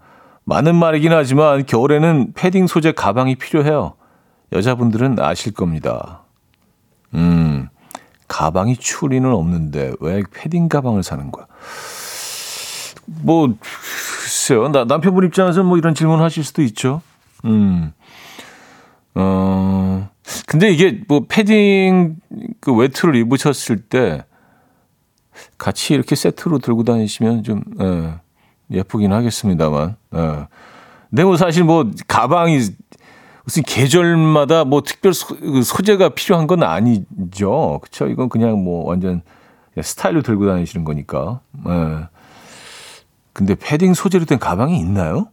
많은 0.45 0.73
말이긴 0.75 1.13
하지만 1.13 1.63
겨울에는 1.67 2.33
패딩 2.33 2.65
소재 2.65 2.91
가방이 2.91 3.35
필요해요. 3.35 3.93
여자분들은 4.51 5.19
아실 5.19 5.53
겁니다. 5.53 6.23
음, 7.13 7.69
가방이 8.27 8.77
추울 8.77 9.11
리는 9.11 9.31
없는데 9.31 9.93
왜 9.99 10.23
패딩 10.33 10.69
가방을 10.69 11.03
사는 11.03 11.31
거야? 11.31 11.45
뭐 13.21 13.53
글쎄요. 13.59 14.69
나, 14.69 14.85
남편분 14.85 15.25
입장에서 15.25 15.63
뭐 15.63 15.77
이런 15.77 15.93
질문 15.93 16.21
하실 16.21 16.43
수도 16.43 16.61
있죠. 16.63 17.01
음. 17.45 17.91
어, 19.15 20.09
근데 20.47 20.71
이게 20.71 21.01
뭐 21.07 21.25
패딩 21.27 22.17
그 22.59 22.73
외투를 22.73 23.15
입으셨을 23.15 23.81
때 23.81 24.23
같이 25.57 25.93
이렇게 25.93 26.15
세트로 26.15 26.59
들고 26.59 26.83
다니시면 26.83 27.43
좀, 27.43 27.63
예, 27.81 28.13
예쁘긴 28.71 29.11
하겠습니다만, 29.11 29.95
예. 30.15 30.47
근데 31.09 31.23
뭐 31.23 31.35
사실 31.35 31.63
뭐 31.63 31.89
가방이 32.07 32.57
무슨 33.43 33.63
계절마다 33.63 34.63
뭐 34.63 34.81
특별 34.81 35.13
소, 35.13 35.35
그 35.35 35.61
소재가 35.63 36.09
필요한 36.09 36.47
건 36.47 36.63
아니죠. 36.63 37.79
그쵸? 37.81 38.07
이건 38.07 38.29
그냥 38.29 38.63
뭐 38.63 38.87
완전 38.87 39.21
스타일로 39.79 40.21
들고 40.21 40.45
다니시는 40.45 40.85
거니까. 40.85 41.41
예. 41.67 42.07
근데 43.33 43.55
패딩 43.55 43.93
소재로 43.93 44.25
된 44.25 44.39
가방이 44.39 44.77
있나요? 44.79 45.27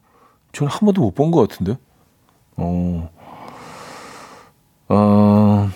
저는 0.53 0.71
한 0.71 0.81
번도 0.81 1.01
못 1.03 1.15
본 1.15 1.31
것 1.31 1.49
같은데. 1.49 1.77
어, 2.57 3.11
어, 4.89 5.69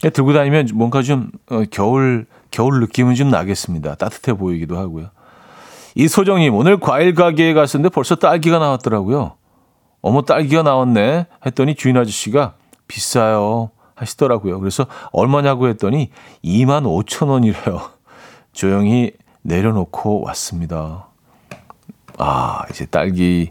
들고 0.00 0.32
다니면 0.32 0.68
뭔가 0.74 1.02
좀 1.02 1.30
어, 1.50 1.62
겨울 1.70 2.26
겨울 2.50 2.80
느낌은 2.80 3.14
좀 3.14 3.30
나겠습니다. 3.30 3.96
따뜻해 3.96 4.34
보이기도 4.34 4.78
하고요. 4.78 5.10
이소정님 5.94 6.54
오늘 6.54 6.78
과일 6.78 7.14
가게에 7.14 7.54
갔었는데 7.54 7.92
벌써 7.92 8.14
딸기가 8.14 8.58
나왔더라고요. 8.58 9.32
어머 10.00 10.22
딸기가 10.22 10.62
나왔네 10.62 11.26
했더니 11.44 11.74
주인 11.74 11.96
아저씨가 11.96 12.54
비싸요 12.86 13.70
하시더라고요. 13.96 14.60
그래서 14.60 14.86
얼마냐고 15.12 15.66
했더니 15.68 16.10
2만 16.44 16.84
5천 16.84 17.28
원이래요. 17.28 17.80
조용히 18.52 19.12
내려놓고 19.48 20.22
왔습니다. 20.26 21.08
아, 22.18 22.62
이제 22.70 22.86
딸기, 22.86 23.50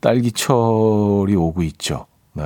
딸기철이 0.00 1.34
오고 1.34 1.62
있죠. 1.64 2.06
네. 2.32 2.44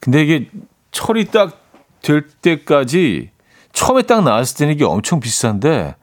근데 0.00 0.22
이게 0.22 0.50
철이 0.90 1.26
딱 1.26 1.64
될 2.04 2.28
때까지 2.28 3.30
처음에 3.72 4.02
딱 4.02 4.22
나왔을 4.22 4.58
때는 4.58 4.74
이게 4.74 4.84
엄청 4.84 5.18
비싼데 5.18 5.96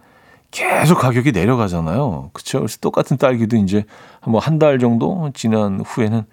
계속 0.49 0.97
가격이 0.97 1.31
내려가잖아요. 1.31 2.31
그쵸? 2.33 2.59
그래서 2.59 2.77
똑같은 2.81 3.17
딸기도 3.17 3.55
이제 3.55 3.85
한번 4.19 4.41
한달 4.41 4.79
정도 4.79 5.31
지난 5.33 5.79
후에는 5.79 6.25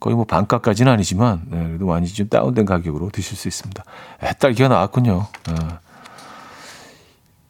거의 0.00 0.16
뭐 0.16 0.26
반값까지는 0.26 0.92
아니지만 0.92 1.42
네, 1.46 1.64
그래도 1.68 1.86
많이 1.86 2.06
좀 2.08 2.28
다운된 2.28 2.66
가격으로 2.66 3.08
드실 3.10 3.38
수 3.38 3.48
있습니다. 3.48 3.84
에, 4.22 4.32
딸기가 4.34 4.68
나왔군요. 4.68 5.26
네. 5.46 5.54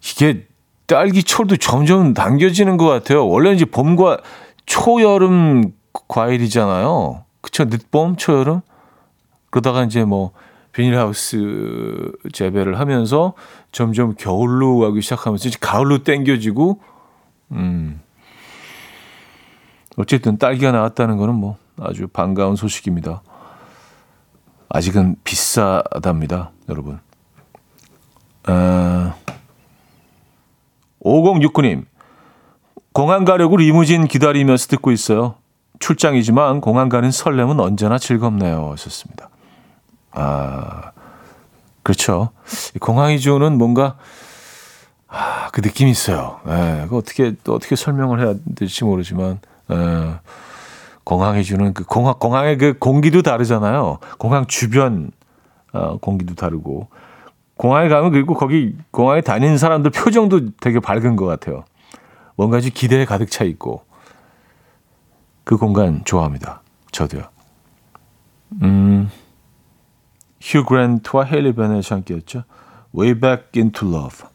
이게 0.02 0.46
딸기철도 0.86 1.56
점점 1.56 2.14
당겨지는 2.14 2.76
것 2.76 2.86
같아요. 2.86 3.26
원래 3.26 3.52
이제 3.52 3.64
봄과 3.64 4.18
초여름 4.66 5.72
과일이잖아요. 6.08 7.24
그쵸? 7.40 7.64
늦봄, 7.64 8.16
초여름? 8.16 8.60
그러다가 9.50 9.84
이제 9.84 10.04
뭐 10.04 10.32
비닐하우스 10.72 12.10
재배를 12.32 12.80
하면서 12.80 13.34
점점 13.70 14.14
겨울로 14.16 14.78
가기 14.78 15.00
시작하면서 15.00 15.48
이제 15.48 15.58
가을로 15.60 16.02
땡겨지고, 16.02 16.80
음. 17.52 18.00
어쨌든 19.96 20.38
딸기가 20.38 20.72
나왔다는 20.72 21.16
거는 21.16 21.34
뭐, 21.34 21.56
아주 21.80 22.08
반가운 22.08 22.56
소식입니다. 22.56 23.22
아직은 24.68 25.16
비싸답니다, 25.22 26.50
여러분. 26.68 26.98
어, 28.48 29.14
5069님, 31.04 31.84
공항 32.92 33.24
가려고 33.24 33.56
리무진 33.56 34.06
기다리면서 34.06 34.68
듣고 34.68 34.90
있어요. 34.90 35.34
출장이지만 35.78 36.60
공항 36.60 36.88
가는 36.88 37.10
설렘은 37.10 37.60
언제나 37.60 37.98
즐겁네요. 37.98 38.70
하셨습니다. 38.72 39.28
아, 40.12 40.92
그렇죠. 41.82 42.30
공항이 42.80 43.18
주는 43.18 43.58
뭔가, 43.58 43.96
아, 45.08 45.50
그 45.52 45.60
느낌이 45.60 45.90
있어요. 45.90 46.40
예, 46.48 46.86
그 46.88 46.96
어떻게, 46.96 47.34
또 47.44 47.54
어떻게 47.54 47.76
설명을 47.76 48.20
해야 48.20 48.34
될지 48.54 48.84
모르지만, 48.84 49.40
예, 49.70 50.14
공항이 51.04 51.44
주는 51.44 51.74
그 51.74 51.84
공항, 51.84 52.14
공항의 52.18 52.56
그 52.56 52.78
공기도 52.78 53.22
다르잖아요. 53.22 53.98
공항 54.18 54.46
주변, 54.46 55.10
어, 55.72 55.98
공기도 55.98 56.34
다르고. 56.34 56.88
공항에 57.56 57.88
가면 57.88 58.10
그리고 58.12 58.34
거기 58.34 58.76
공항에 58.90 59.20
다니는 59.20 59.58
사람들 59.58 59.90
표정도 59.90 60.56
되게 60.56 60.80
밝은 60.80 61.16
것 61.16 61.26
같아요. 61.26 61.64
뭔가 62.36 62.60
좀 62.60 62.70
기대에 62.74 63.04
가득 63.04 63.30
차 63.30 63.44
있고. 63.44 63.84
그 65.44 65.56
공간 65.56 66.02
좋아합니다. 66.04 66.62
저도요. 66.90 67.22
음, 68.62 69.10
휴 70.40 70.64
그랜트와 70.64 71.24
헤일리 71.24 71.54
베넷이 71.54 71.82
함께했죠. 71.88 72.44
Way 72.96 73.20
Back 73.20 73.46
Into 73.56 73.88
Love. 73.88 74.28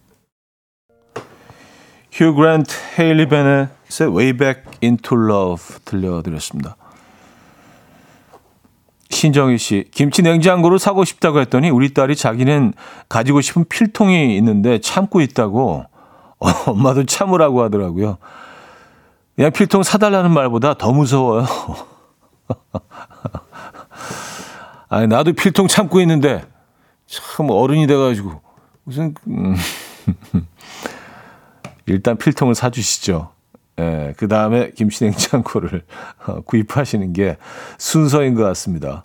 휴 2.12 2.34
그랜트, 2.34 2.74
헤일리 2.98 3.28
베넷의 3.28 4.08
Way 4.10 4.34
Back 4.34 4.64
Into 4.84 5.18
Love 5.18 5.78
들려드렸습니다. 5.86 6.76
신정희 9.20 9.58
씨, 9.58 9.86
김치 9.92 10.22
냉장고를 10.22 10.80
사고 10.80 11.04
싶다고 11.04 11.42
했더니 11.42 11.70
우리 11.70 11.94
딸이 11.94 12.16
자기는 12.16 12.74
가지고 13.10 13.42
싶은 13.42 13.66
필통이 13.68 14.38
있는데 14.38 14.80
참고 14.80 15.20
있다고 15.20 15.84
엄마도 16.66 17.06
참으라고 17.06 17.62
하더라고요. 17.64 18.18
그냥 19.36 19.52
필통 19.52 19.84
사달라는 19.84 20.32
말보다 20.32 20.76
더 20.76 20.94
무서워요. 20.94 21.46
아니, 24.88 25.08
나도 25.08 25.34
필통 25.34 25.68
참고 25.68 26.00
있는데 26.00 26.46
참 27.06 27.50
어른이 27.50 27.88
돼가지고 27.88 28.42
무슨, 28.86 29.14
음. 29.28 29.54
일단 31.88 32.18
필통을 32.18 32.56
사주시죠. 32.56 33.32
예, 33.80 34.14
그 34.18 34.28
다음에 34.28 34.72
김치 34.76 35.06
냉장고를 35.06 35.84
어, 36.28 36.42
구입하시는 36.42 37.14
게 37.14 37.38
순서인 37.78 38.36
것 38.36 38.44
같습니다. 38.44 39.04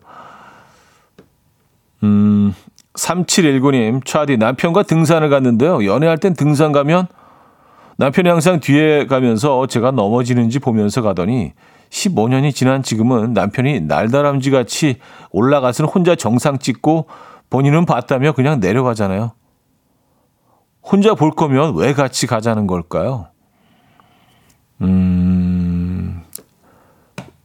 음, 2.03 2.55
3719님, 2.95 4.05
차디, 4.05 4.37
남편과 4.37 4.83
등산을 4.83 5.31
갔는데요. 5.31 5.87
연애할 5.87 6.19
땐 6.19 6.35
등산 6.35 6.73
가면 6.73 7.07
남편이 7.97 8.29
항상 8.29 8.59
뒤에 8.59 9.07
가면서 9.07 9.67
제가 9.67 9.93
넘어지는지 9.93 10.59
보면서 10.59 11.01
가더니 11.01 11.53
15년이 11.91 12.53
지난 12.53 12.83
지금은 12.83 13.33
남편이 13.33 13.83
날다람쥐 13.83 14.51
같이 14.51 14.99
올라가서는 15.31 15.89
혼자 15.89 16.17
정상 16.17 16.59
찍고 16.59 17.07
본인은 17.51 17.87
봤다며 17.87 18.33
그냥 18.33 18.59
내려가잖아요. 18.59 19.33
혼자 20.83 21.15
볼 21.15 21.31
거면 21.31 21.77
왜 21.77 21.93
같이 21.93 22.27
가자는 22.27 22.67
걸까요? 22.67 23.29
음, 24.83 26.23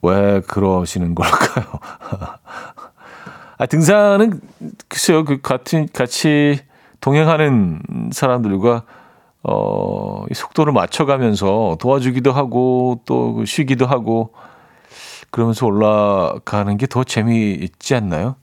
왜 0.02 0.42
그러시는 0.42 1.16
걸까요? 1.16 1.66
아, 3.58 3.66
등산은 3.66 4.40
글쎄요, 4.88 5.26
그 5.26 5.42
같은, 5.42 5.88
같이 5.92 6.60
동행하는 7.02 7.82
사람들과 8.12 8.84
어, 9.44 10.26
이 10.30 10.34
속도를 10.34 10.74
맞춰가면서 10.74 11.78
도와주기도 11.80 12.32
하고 12.32 13.02
또그 13.06 13.46
쉬기도 13.46 13.86
하고 13.86 14.34
그러면서 15.32 15.66
올라가는 15.66 16.78
게 16.78 16.88
더 16.88 17.04
재미있지 17.04 17.96
않나요? 17.96 18.36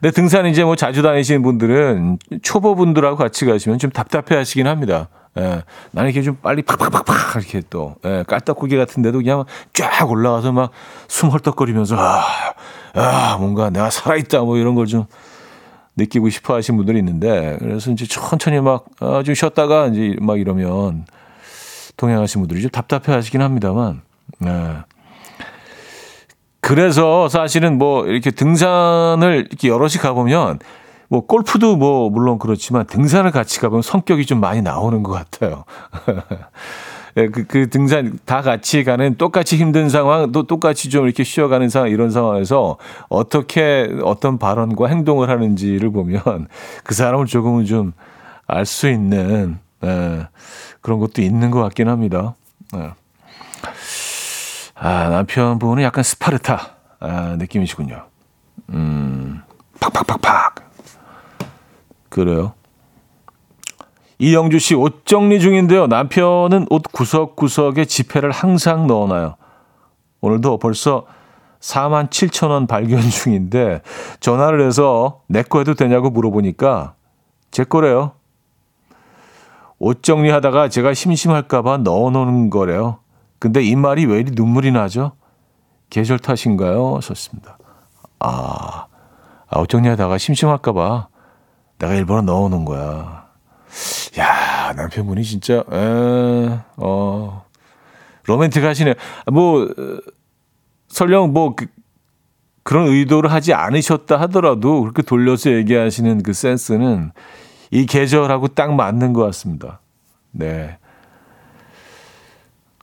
근데 0.00 0.10
등산 0.10 0.46
이제 0.46 0.64
뭐 0.64 0.76
자주 0.76 1.00
다니시는 1.02 1.42
분들은 1.42 2.18
초보분들하고 2.42 3.16
같이 3.16 3.46
가시면 3.46 3.78
좀 3.78 3.90
답답해 3.90 4.36
하시긴 4.36 4.66
합니다. 4.66 5.08
예. 5.36 5.62
나는 5.90 6.10
이렇게 6.10 6.22
좀 6.22 6.36
빨리 6.36 6.62
팍팍팍팍 6.62 7.36
이렇게 7.36 7.62
또, 7.70 7.96
예, 8.04 8.24
깔딱고기 8.26 8.76
같은데도 8.76 9.18
그냥 9.18 9.44
쫙 9.72 10.08
올라가서 10.10 10.52
막 10.52 10.70
숨 11.08 11.28
헐떡거리면서, 11.30 11.96
아, 11.98 12.22
아, 12.94 13.36
뭔가 13.38 13.70
내가 13.70 13.90
살아있다 13.90 14.40
뭐 14.42 14.56
이런 14.56 14.74
걸 14.74 14.86
좀 14.86 15.06
느끼고 15.96 16.28
싶어 16.28 16.54
하시는 16.56 16.76
분들이 16.76 16.98
있는데, 16.98 17.56
그래서 17.60 17.90
이제 17.92 18.04
천천히 18.06 18.60
막, 18.60 18.84
아, 19.00 19.22
좀 19.24 19.34
쉬었다가 19.34 19.86
이제 19.86 20.16
막 20.20 20.40
이러면 20.40 21.06
동행하시는 21.96 22.42
분들이 22.42 22.62
좀 22.62 22.70
답답해 22.70 23.14
하시긴 23.14 23.40
합니다만, 23.42 24.02
예. 24.44 24.76
그래서 26.60 27.28
사실은 27.28 27.76
뭐 27.78 28.06
이렇게 28.06 28.30
등산을 28.30 29.46
이렇게 29.50 29.68
여럿이 29.68 29.94
가보면 30.00 30.58
뭐 31.08 31.26
골프도 31.26 31.76
뭐 31.76 32.10
물론 32.10 32.38
그렇지만 32.38 32.86
등산을 32.86 33.30
같이 33.30 33.60
가보면 33.60 33.82
성격이 33.82 34.26
좀 34.26 34.40
많이 34.40 34.62
나오는 34.62 35.02
것 35.02 35.12
같아요. 35.12 35.64
예, 37.16 37.28
그, 37.28 37.44
그 37.46 37.70
등산 37.70 38.18
다 38.24 38.42
같이 38.42 38.82
가는 38.82 39.14
똑같이 39.16 39.56
힘든 39.56 39.88
상황, 39.88 40.32
또 40.32 40.42
똑같이 40.48 40.90
좀 40.90 41.04
이렇게 41.04 41.22
쉬어가는 41.22 41.68
상황, 41.68 41.88
이런 41.90 42.10
상황에서 42.10 42.76
어떻게 43.08 43.88
어떤 44.02 44.36
발언과 44.38 44.88
행동을 44.88 45.30
하는지를 45.30 45.90
보면 45.92 46.20
그 46.82 46.94
사람을 46.94 47.26
조금은 47.26 47.64
좀 47.66 47.92
알 48.46 48.66
수 48.66 48.88
있는, 48.88 49.58
예, 49.84 50.28
그런 50.80 50.98
것도 50.98 51.22
있는 51.22 51.50
것 51.50 51.60
같긴 51.62 51.88
합니다. 51.88 52.34
예. 52.76 52.92
아, 54.74 55.08
남편분은 55.08 55.82
약간 55.82 56.04
스파르타 56.04 56.76
아, 57.00 57.36
느낌이시군요. 57.38 58.04
음, 58.70 59.42
팍팍팍팍. 59.80 60.63
그래요. 62.14 62.52
이영주 64.20 64.60
씨, 64.60 64.76
옷 64.76 65.04
정리 65.04 65.40
중인데요. 65.40 65.88
남편은 65.88 66.68
옷 66.70 66.82
구석구석에 66.92 67.86
지폐를 67.86 68.30
항상 68.30 68.86
넣어놔요. 68.86 69.34
오늘도 70.20 70.58
벌써 70.60 71.06
4만 71.58 72.10
7천 72.10 72.50
원 72.50 72.68
발견 72.68 73.00
중인데 73.00 73.82
전화를 74.20 74.64
해서 74.64 75.22
내 75.26 75.42
거 75.42 75.58
해도 75.58 75.74
되냐고 75.74 76.08
물어보니까 76.10 76.94
제 77.50 77.64
거래요. 77.64 78.12
옷 79.80 80.04
정리하다가 80.04 80.68
제가 80.68 80.94
심심할까봐 80.94 81.78
넣어놓는 81.78 82.50
거래요. 82.50 82.98
근데 83.40 83.60
이 83.60 83.74
말이 83.74 84.06
왜 84.06 84.20
이리 84.20 84.30
눈물이 84.34 84.70
나죠? 84.70 85.12
계절 85.90 86.20
탓인가요? 86.20 87.00
썼습니다. 87.02 87.58
아, 88.20 88.86
아 89.48 89.58
옷 89.58 89.68
정리하다가 89.68 90.16
심심할까봐 90.18 91.08
내가 91.78 91.94
일본어 91.94 92.22
넣어놓은 92.22 92.64
거야. 92.64 93.28
야, 94.18 94.72
남편분이 94.74 95.24
진짜, 95.24 95.64
에, 95.70 96.58
어, 96.76 97.44
로맨틱 98.26 98.62
하시네. 98.62 98.94
뭐, 99.32 99.68
설령 100.88 101.32
뭐, 101.32 101.54
그, 101.54 101.66
그런 102.62 102.86
의도를 102.86 103.30
하지 103.32 103.52
않으셨다 103.52 104.18
하더라도 104.22 104.80
그렇게 104.82 105.02
돌려서 105.02 105.50
얘기하시는 105.50 106.22
그 106.22 106.32
센스는 106.32 107.12
이 107.70 107.84
계절하고 107.86 108.48
딱 108.48 108.72
맞는 108.74 109.12
것 109.12 109.22
같습니다. 109.26 109.80
네. 110.30 110.78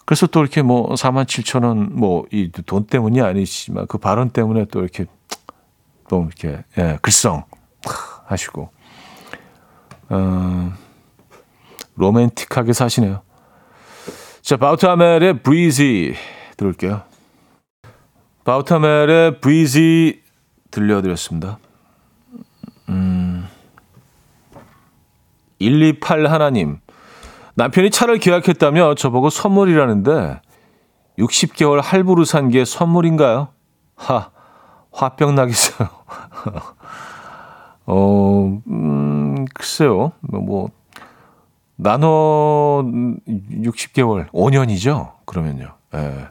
그래서 0.05 0.27
또 0.27 0.41
이렇게 0.41 0.61
뭐 0.61 0.89
4만 0.93 1.23
7천 1.25 1.63
원 1.63 1.89
뭐 1.95 2.25
이 2.31 2.51
돈 2.65 2.85
때문이 2.85 3.21
아니지만 3.21 3.87
그 3.87 3.97
발언 3.97 4.29
때문에 4.29 4.65
또 4.65 4.81
이렇게 4.81 5.05
또 6.09 6.25
이렇게 6.27 6.63
예, 6.77 6.99
글썽 7.01 7.47
하시고 8.25 8.69
어, 10.13 10.73
로맨틱하게 11.95 12.73
사시네요. 12.73 13.21
자, 14.41 14.57
바우타멜의 14.57 15.41
브리지 15.41 16.15
들을게요. 16.57 17.03
바우타멜의 18.43 19.39
브리지 19.39 20.21
들려드렸습니다. 20.71 21.59
음, 22.89 23.47
128 25.59 26.27
하나님. 26.27 26.79
남편이 27.55 27.89
차를 27.91 28.17
계약했다며 28.17 28.95
저보고 28.95 29.29
선물이라는데 29.29 30.41
60개월 31.19 31.81
할부로 31.81 32.25
산 32.25 32.49
게 32.49 32.65
선물인가요? 32.65 33.49
하, 33.95 34.31
화병 34.91 35.35
나겠어요. 35.35 35.87
어, 37.85 38.61
음, 38.67 39.30
글쎄요. 39.53 40.11
뭐, 40.21 40.69
나눠 41.75 42.83
60개월, 42.83 44.29
5년이죠? 44.31 45.13
그러면요. 45.25 45.73
예. 45.95 46.27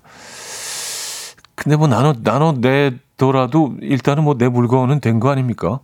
근데 1.55 1.77
뭐 1.77 1.87
나눠 1.89 2.15
나눠 2.23 2.53
내더라도 2.53 3.75
일단은 3.83 4.25
뭐 4.25 4.35
내 4.35 4.49
물건은 4.49 5.01
된 5.01 5.21
거 5.21 5.29
아닙니까? 5.31 5.81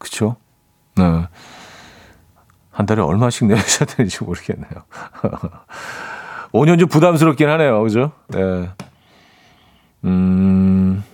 그렇죠? 0.00 0.36
네. 0.96 1.26
한 2.70 2.86
달에 2.86 3.00
얼마씩 3.02 3.46
내셔야 3.46 3.86
되는지 3.94 4.24
모르겠네요. 4.24 4.70
5년 6.52 6.78
좀 6.80 6.88
부담스럽긴 6.88 7.48
하네요. 7.48 7.82
그죠? 7.82 8.12
네. 8.28 8.68
음, 10.04 11.04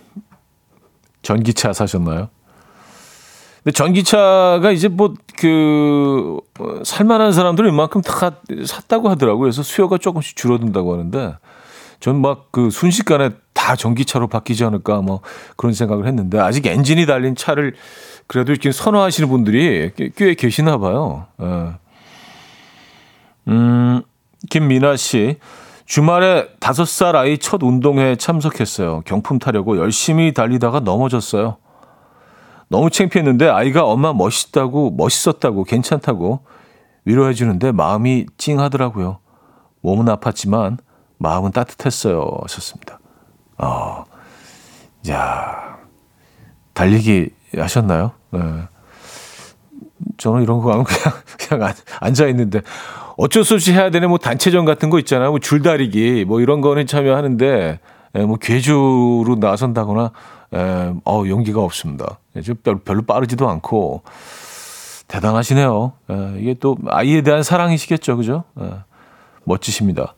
전기차 1.21 1.73
사셨나요? 1.73 2.29
근데 3.63 3.73
전기차가 3.73 4.71
이제 4.71 4.87
뭐, 4.87 5.13
그, 5.37 6.37
어, 6.59 6.83
살만한 6.83 7.31
사람들은 7.31 7.71
이만큼 7.71 8.01
다 8.01 8.31
샀다고 8.65 9.09
하더라고요. 9.09 9.41
그래서 9.41 9.61
수요가 9.63 9.97
조금씩 9.97 10.35
줄어든다고 10.35 10.93
하는데, 10.93 11.35
전 11.99 12.15
막 12.21 12.49
그 12.51 12.71
순식간에 12.71 13.29
다 13.53 13.75
전기차로 13.75 14.27
바뀌지 14.27 14.63
않을까 14.63 15.01
뭐 15.01 15.21
그런 15.57 15.73
생각을 15.73 16.07
했는데, 16.07 16.39
아직 16.39 16.65
엔진이 16.65 17.05
달린 17.05 17.35
차를 17.35 17.75
그래도 18.25 18.51
이렇게 18.51 18.71
선호하시는 18.71 19.29
분들이 19.29 19.91
꽤, 19.95 20.09
꽤 20.15 20.33
계시나 20.33 20.77
봐요. 20.79 21.27
예. 21.41 21.73
음, 23.49 24.01
김민아 24.49 24.95
씨. 24.95 25.37
주말에 25.85 26.47
다섯 26.59 26.85
살 26.85 27.15
아이 27.17 27.37
첫 27.37 27.61
운동회에 27.61 28.15
참석했어요. 28.15 29.01
경품 29.05 29.39
타려고 29.39 29.77
열심히 29.77 30.33
달리다가 30.33 30.79
넘어졌어요. 30.79 31.57
너무 32.71 32.89
창피했는데 32.89 33.49
아이가 33.49 33.83
엄마 33.83 34.13
멋있다고, 34.13 34.91
멋있었다고, 34.91 35.65
괜찮다고 35.65 36.39
위로해 37.03 37.33
주는데 37.33 37.73
마음이 37.73 38.27
찡하더라고요. 38.37 39.19
몸은 39.81 40.05
아팠지만 40.05 40.77
마음은 41.17 41.51
따뜻했어요. 41.51 42.31
하셨습니다. 42.43 42.97
어, 43.57 44.05
야, 45.09 45.79
달리기 46.73 47.31
하셨나요? 47.57 48.13
네. 48.31 48.39
저는 50.17 50.41
이런 50.41 50.61
거 50.61 50.71
하면 50.71 50.85
그냥, 50.85 51.13
그냥 51.59 51.73
앉아 51.99 52.27
있는데 52.27 52.61
어쩔 53.17 53.43
수 53.43 53.55
없이 53.55 53.73
해야 53.73 53.89
되는 53.89 54.07
뭐 54.07 54.17
단체전 54.17 54.63
같은 54.63 54.89
거 54.89 54.97
있잖아요. 54.99 55.31
뭐 55.31 55.39
줄다리기 55.39 56.23
뭐 56.23 56.39
이런 56.39 56.61
거는 56.61 56.87
참여하는데 56.87 57.79
예, 58.15 58.25
뭐 58.25 58.37
괴주로 58.37 59.35
나선다거나 59.41 60.11
예, 60.53 60.93
어 61.03 61.23
용기가 61.27 61.59
없습니다. 61.61 62.20
예, 62.35 62.41
별로 62.85 63.01
빠르지도 63.03 63.49
않고 63.49 64.03
대단하시네요. 65.07 65.93
예, 66.09 66.39
이게 66.39 66.53
또 66.53 66.77
아이에 66.87 67.21
대한 67.21 67.43
사랑이시겠죠, 67.43 68.17
그죠? 68.17 68.43
예, 68.59 68.83
멋지십니다. 69.43 70.15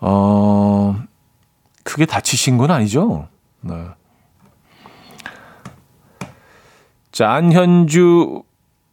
어, 0.00 0.96
크게 1.84 2.06
다치신 2.06 2.58
건 2.58 2.70
아니죠? 2.70 3.28
네. 3.60 3.74
자, 7.12 7.32
안현주 7.32 8.42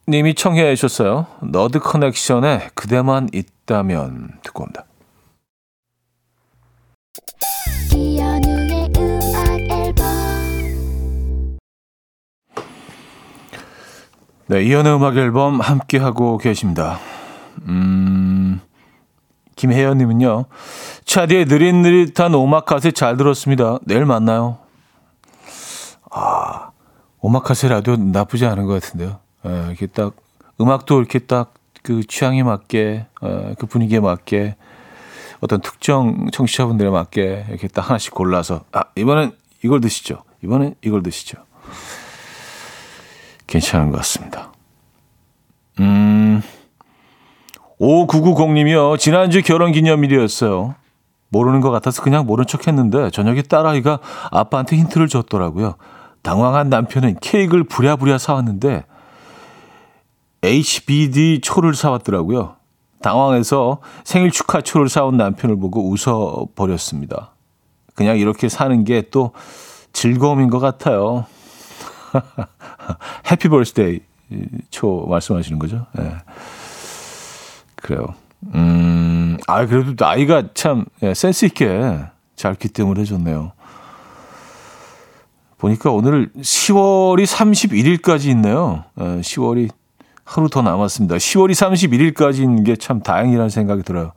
님이 0.08 0.34
청해 0.34 0.74
주셨어요. 0.74 1.26
너드 1.40 1.78
커넥션에 1.80 2.70
그대만 2.74 3.28
있다면 3.32 4.38
듣고 4.42 4.64
옵니다. 4.64 4.84
네, 14.48 14.62
이연의 14.62 14.96
음악 14.96 15.16
앨범 15.16 15.60
함께 15.60 15.98
하고 15.98 16.38
계십니다. 16.38 16.98
음, 17.66 18.60
김혜연님은요, 19.56 20.46
차디의 21.04 21.46
느릿느릿한 21.46 22.34
오마카세 22.34 22.92
잘 22.92 23.16
들었습니다. 23.16 23.78
내일 23.84 24.04
만나요. 24.06 24.58
아, 26.10 26.70
오마카세 27.20 27.68
라디오 27.68 27.96
나쁘지 27.96 28.46
않은 28.46 28.66
것 28.66 28.80
같은데요. 28.82 29.18
에, 29.44 29.66
이렇게 29.68 29.86
딱 29.86 30.14
음악도 30.60 30.98
이렇게 30.98 31.18
딱 31.20 31.58
그 31.88 32.06
취향에 32.06 32.42
맞게 32.42 33.06
에, 33.22 33.54
그 33.58 33.66
분위기에 33.66 34.00
맞게 34.00 34.56
어떤 35.40 35.62
특정 35.62 36.28
청취자분들에 36.30 36.90
맞게 36.90 37.46
이렇게 37.48 37.68
딱 37.68 37.88
하나씩 37.88 38.12
골라서 38.12 38.64
아 38.72 38.84
이번엔 38.96 39.32
이걸 39.64 39.80
드시죠. 39.80 40.22
이번엔 40.44 40.74
이걸 40.82 41.02
드시죠. 41.02 41.38
괜찮은 43.48 43.90
것 43.90 43.96
같습니다. 43.98 44.52
음, 45.80 46.42
5990님이요. 47.80 48.98
지난주 48.98 49.42
결혼 49.42 49.72
기념일이었어요. 49.72 50.74
모르는 51.30 51.60
것 51.60 51.70
같아서 51.70 52.02
그냥 52.02 52.24
모른 52.26 52.46
척 52.46 52.66
했는데 52.68 53.10
저녁에 53.10 53.42
딸아이가 53.42 53.98
아빠한테 54.30 54.76
힌트를 54.76 55.08
줬더라고요. 55.08 55.74
당황한 56.22 56.68
남편은 56.68 57.16
케이크를 57.20 57.64
부랴부랴 57.64 58.18
사왔는데 58.18 58.84
HBD 60.42 61.40
초를 61.42 61.74
사왔더라고요. 61.74 62.56
당황해서 63.02 63.78
생일 64.04 64.30
축하 64.30 64.60
초를 64.60 64.88
사온 64.88 65.16
남편을 65.16 65.58
보고 65.58 65.88
웃어버렸습니다. 65.90 67.34
그냥 67.94 68.18
이렇게 68.18 68.48
사는 68.48 68.84
게 68.84 69.02
또 69.10 69.32
즐거움인 69.92 70.50
것 70.50 70.58
같아요. 70.60 71.26
해피 73.30 73.48
벌스데이 73.48 74.00
초 74.70 75.06
말씀하시는 75.08 75.58
거죠? 75.58 75.86
네. 75.92 76.14
그래요. 77.76 78.14
음, 78.54 79.36
아, 79.46 79.66
그래도 79.66 79.94
나이가 79.96 80.44
참 80.54 80.84
예, 81.02 81.14
센스있게 81.14 82.00
잘 82.36 82.54
기뜸을 82.54 82.98
해줬네요. 82.98 83.52
보니까 85.58 85.90
오늘 85.90 86.30
10월이 86.34 87.24
31일까지 87.24 88.26
있네요. 88.26 88.84
10월이 88.96 89.70
하루 90.24 90.48
더 90.48 90.62
남았습니다. 90.62 91.16
10월이 91.16 91.52
31일까지인 91.52 92.64
게 92.64 92.76
참 92.76 93.00
다행이라는 93.00 93.48
생각이 93.48 93.82
들어요. 93.82 94.12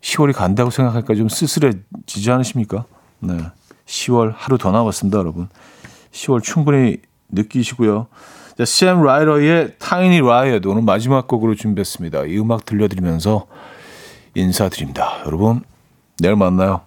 10월이 0.00 0.32
간다고 0.32 0.70
생각하니까 0.70 1.14
좀 1.16 1.28
쓸쓸해지지 1.28 2.30
않으십니까? 2.30 2.84
네. 3.18 3.36
10월 3.86 4.32
하루 4.36 4.56
더 4.58 4.70
남았습니다, 4.70 5.18
여러분. 5.18 5.48
10월 6.12 6.42
충분히 6.42 6.98
느끼시고요. 7.28 8.06
자, 8.56 8.64
샘 8.64 9.02
라이더의 9.02 9.74
타이니 9.78 10.20
라이엇 10.20 10.64
오늘 10.66 10.82
마지막 10.82 11.28
곡으로 11.28 11.54
준비했습니다. 11.54 12.24
이 12.24 12.38
음악 12.38 12.64
들려드리면서 12.64 13.46
인사드립니다. 14.34 15.22
여러분, 15.26 15.62
내일 16.18 16.36
만나요. 16.36 16.82